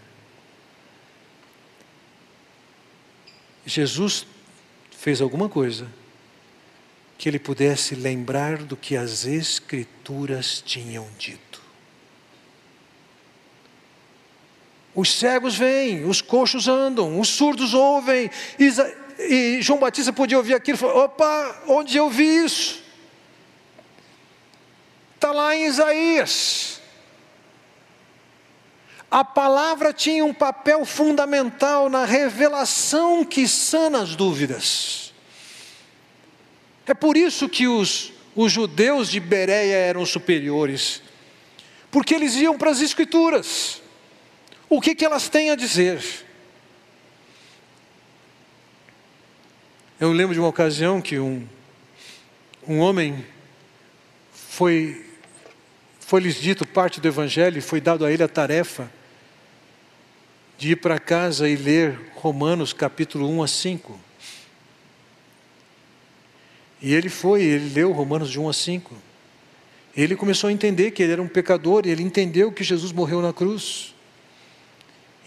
Jesus 3.66 4.26
fez 4.98 5.22
alguma 5.22 5.48
coisa 5.48 5.88
que 7.18 7.30
ele 7.30 7.40
pudesse 7.40 7.96
lembrar 7.96 8.58
do 8.58 8.76
que 8.76 8.98
as 8.98 9.26
Escrituras 9.26 10.62
tinham 10.66 11.08
dito. 11.18 11.62
Os 14.94 15.14
cegos 15.14 15.56
vêm, 15.56 16.04
os 16.04 16.20
coxos 16.20 16.68
andam, 16.68 17.18
os 17.20 17.30
surdos 17.30 17.74
ouvem, 17.74 18.30
e 19.30 19.62
João 19.62 19.80
Batista 19.80 20.12
podia 20.12 20.38
ouvir 20.38 20.54
aquilo 20.54 20.78
e 20.78 20.80
falar: 20.80 21.06
opa, 21.06 21.64
onde 21.68 21.98
eu 21.98 22.10
vi 22.10 22.44
isso? 22.44 22.84
Está 25.16 25.32
lá 25.32 25.56
em 25.56 25.66
Isaías. 25.66 26.82
A 29.10 29.26
palavra 29.26 29.92
tinha 29.92 30.24
um 30.24 30.34
papel 30.34 30.86
fundamental 30.86 31.90
na 31.90 32.06
revelação 32.06 33.26
que 33.26 33.46
sana 33.48 34.02
as 34.02 34.16
dúvidas. 34.16 35.14
É 36.88 36.94
por 36.94 37.18
isso 37.18 37.48
que 37.50 37.68
os, 37.68 38.14
os 38.36 38.52
judeus 38.52 39.10
de 39.10 39.20
Bereia 39.20 39.76
eram 39.76 40.06
superiores, 40.06 41.02
porque 41.92 42.16
eles 42.16 42.36
iam 42.36 42.58
para 42.58 42.72
as 42.72 42.82
Escrituras. 42.82 43.82
O 44.70 44.80
que, 44.80 44.96
que 44.96 45.06
elas 45.06 45.28
têm 45.28 45.52
a 45.52 45.56
dizer? 45.56 46.02
Eu 50.02 50.12
lembro 50.12 50.34
de 50.34 50.40
uma 50.40 50.50
ocasião 50.50 51.00
que 51.00 51.20
um, 51.20 51.48
um 52.68 52.80
homem 52.80 53.24
foi, 54.34 55.06
foi-lhes 56.00 56.42
dito 56.42 56.66
parte 56.66 57.00
do 57.00 57.08
Evangelho, 57.08 57.60
e 57.60 57.62
foi 57.62 57.80
dado 57.80 58.04
a 58.04 58.12
ele 58.12 58.24
a 58.24 58.28
tarefa 58.28 58.92
de 60.58 60.72
ir 60.72 60.78
para 60.78 60.98
casa 60.98 61.48
e 61.48 61.56
ler 61.56 62.14
Romanos 62.16 62.74
capítulo 62.74 63.30
1 63.30 63.44
a 63.44 63.48
5. 63.48 64.00
E 66.82 66.96
ele 66.96 67.08
foi, 67.08 67.44
ele 67.44 67.72
leu 67.72 67.92
Romanos 67.92 68.32
de 68.32 68.40
1 68.40 68.50
a 68.50 68.54
5. 68.54 68.96
Ele 69.96 70.16
começou 70.16 70.48
a 70.48 70.52
entender 70.52 70.90
que 70.90 71.04
ele 71.04 71.12
era 71.12 71.22
um 71.22 71.28
pecador, 71.28 71.86
e 71.86 71.92
ele 71.92 72.02
entendeu 72.02 72.52
que 72.52 72.64
Jesus 72.64 72.92
morreu 72.92 73.22
na 73.22 73.32
cruz. 73.32 73.94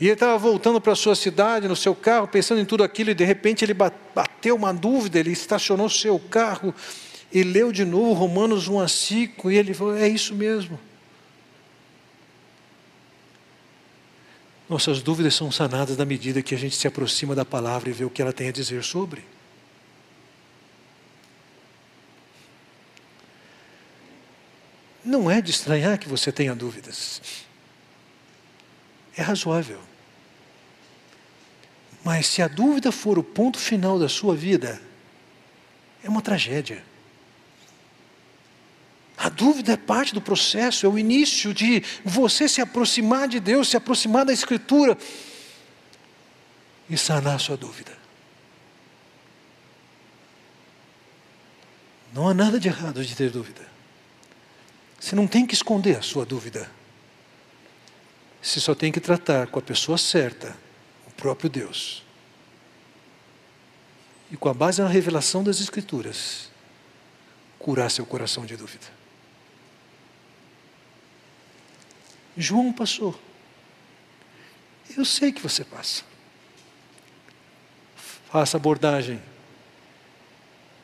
E 0.01 0.07
ele 0.07 0.15
estava 0.15 0.37
voltando 0.37 0.81
para 0.81 0.93
a 0.93 0.97
sua 0.97 1.15
cidade, 1.15 1.69
no 1.69 1.77
seu 1.77 1.95
carro, 1.95 2.27
pensando 2.27 2.61
em 2.61 2.65
tudo 2.65 2.83
aquilo, 2.83 3.11
e 3.11 3.15
de 3.15 3.25
repente 3.25 3.65
ele 3.65 3.75
bateu 3.75 4.57
uma 4.57 4.73
dúvida, 4.73 5.19
ele 5.19 5.31
estacionou 5.31 5.89
seu 5.89 6.19
carro 6.19 6.75
e 7.33 7.43
leu 7.43 7.71
de 7.71 7.85
novo 7.85 8.13
Romanos 8.13 8.69
1 8.69 8.81
a 8.81 8.89
5, 8.89 9.51
e 9.51 9.57
ele 9.57 9.73
falou: 9.75 9.97
É 9.97 10.09
isso 10.09 10.35
mesmo. 10.35 10.79
Nossas 14.69 15.03
dúvidas 15.03 15.35
são 15.35 15.53
sanadas 15.53 15.97
na 15.97 16.05
medida 16.05 16.43
que 16.43 16.55
a 16.55 16.59
gente 16.59 16.75
se 16.75 16.89
aproxima 16.89 17.35
da 17.35 17.45
palavra 17.45 17.91
e 17.91 17.93
vê 17.93 18.05
o 18.05 18.11
que 18.11 18.23
ela 18.23 18.33
tem 18.33 18.49
a 18.49 18.53
dizer 18.53 18.83
sobre. 18.83 19.25
Não 25.05 25.31
é 25.31 25.43
de 25.43 25.51
estranhar 25.51 25.99
que 25.99 26.09
você 26.09 26.33
tenha 26.33 26.55
dúvidas. 26.55 27.44
É 29.17 29.23
razoável. 29.23 29.81
Mas 32.05 32.27
se 32.27 32.43
a 32.43 32.49
dúvida 32.49 32.93
for 32.93 33.19
o 33.19 33.25
ponto 33.25 33.59
final 33.59 33.99
da 33.99 34.09
sua 34.09 34.37
vida, 34.37 34.81
é 36.03 36.09
uma 36.09 36.21
tragédia. 36.21 36.85
A 39.17 39.29
dúvida 39.31 39.73
é 39.73 39.77
parte 39.77 40.13
do 40.13 40.21
processo, 40.21 40.85
é 40.85 40.89
o 40.89 40.99
início 40.99 41.55
de 41.55 41.83
você 42.05 42.47
se 42.49 42.61
aproximar 42.61 43.27
de 43.27 43.41
Deus, 43.41 43.69
se 43.69 43.77
aproximar 43.77 44.25
da 44.25 44.33
Escritura 44.33 44.99
e 46.91 46.99
sanar 46.99 47.37
a 47.37 47.39
sua 47.39 47.57
dúvida. 47.57 47.97
Não 52.13 52.29
há 52.29 52.35
nada 52.35 52.61
de 52.61 52.69
errado 52.69 53.05
de 53.05 53.17
ter 53.17 53.31
dúvida. 53.31 53.67
Você 55.01 55.17
não 55.17 55.27
tem 55.27 55.47
que 55.47 55.55
esconder 55.55 55.97
a 55.97 56.03
sua 56.03 56.27
dúvida. 56.27 56.71
Você 58.45 58.61
só 58.61 58.75
tem 58.75 58.93
que 58.93 59.01
tratar 59.01 59.47
com 59.47 59.59
a 59.59 59.63
pessoa 59.63 59.97
certa, 59.97 60.55
o 61.07 61.11
próprio 61.13 61.49
Deus. 61.49 62.05
E 64.31 64.37
com 64.37 64.51
a 64.51 64.55
base 64.55 64.83
na 64.83 64.89
revelação 64.89 65.43
das 65.43 65.61
Escrituras, 65.61 66.51
curar 67.59 67.91
seu 67.91 68.05
coração 68.05 68.45
de 68.45 68.55
dúvida. 68.55 68.85
João 72.37 72.71
passou. 72.71 73.19
Eu 74.95 75.07
sei 75.07 75.33
que 75.33 75.41
você 75.41 75.65
passa. 75.65 76.03
Faça 78.31 78.59
abordagem 78.59 79.23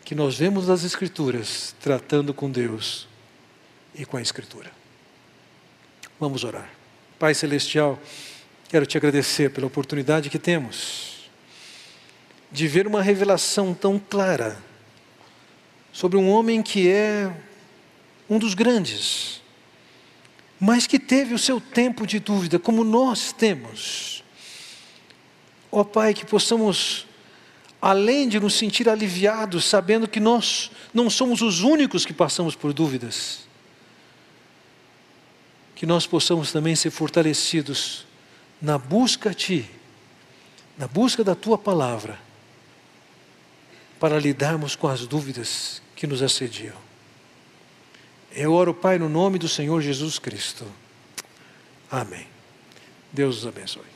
que 0.02 0.14
nós 0.14 0.38
vemos 0.38 0.66
nas 0.66 0.82
Escrituras 0.82 1.74
tratando 1.78 2.32
com 2.32 2.50
Deus 2.50 3.06
e 3.94 4.06
com 4.06 4.16
a 4.16 4.22
Escritura. 4.22 4.72
Vamos 6.18 6.42
orar. 6.42 6.79
Pai 7.20 7.34
Celestial, 7.34 8.00
quero 8.70 8.86
te 8.86 8.96
agradecer 8.96 9.50
pela 9.50 9.66
oportunidade 9.66 10.30
que 10.30 10.38
temos 10.38 11.28
de 12.50 12.66
ver 12.66 12.86
uma 12.86 13.02
revelação 13.02 13.74
tão 13.74 13.98
clara 13.98 14.56
sobre 15.92 16.16
um 16.16 16.30
homem 16.30 16.62
que 16.62 16.88
é 16.88 17.30
um 18.26 18.38
dos 18.38 18.54
grandes, 18.54 19.42
mas 20.58 20.86
que 20.86 20.98
teve 20.98 21.34
o 21.34 21.38
seu 21.38 21.60
tempo 21.60 22.06
de 22.06 22.18
dúvida, 22.18 22.58
como 22.58 22.82
nós 22.82 23.34
temos. 23.34 24.24
Ó 25.70 25.80
oh, 25.80 25.84
Pai, 25.84 26.14
que 26.14 26.24
possamos, 26.24 27.06
além 27.82 28.30
de 28.30 28.40
nos 28.40 28.54
sentir 28.54 28.88
aliviados, 28.88 29.66
sabendo 29.66 30.08
que 30.08 30.20
nós 30.20 30.70
não 30.94 31.10
somos 31.10 31.42
os 31.42 31.60
únicos 31.60 32.06
que 32.06 32.14
passamos 32.14 32.54
por 32.54 32.72
dúvidas, 32.72 33.49
que 35.80 35.86
nós 35.86 36.06
possamos 36.06 36.52
também 36.52 36.76
ser 36.76 36.90
fortalecidos 36.90 38.04
na 38.60 38.76
busca 38.76 39.30
a 39.30 39.32
Ti, 39.32 39.66
na 40.76 40.86
busca 40.86 41.24
da 41.24 41.34
Tua 41.34 41.56
palavra, 41.56 42.20
para 43.98 44.18
lidarmos 44.18 44.76
com 44.76 44.86
as 44.86 45.06
dúvidas 45.06 45.80
que 45.96 46.06
nos 46.06 46.20
assediam. 46.20 46.76
Eu 48.30 48.52
oro, 48.52 48.74
Pai, 48.74 48.98
no 48.98 49.08
nome 49.08 49.38
do 49.38 49.48
Senhor 49.48 49.80
Jesus 49.80 50.18
Cristo. 50.18 50.66
Amém. 51.90 52.26
Deus 53.10 53.38
os 53.38 53.46
abençoe. 53.46 53.89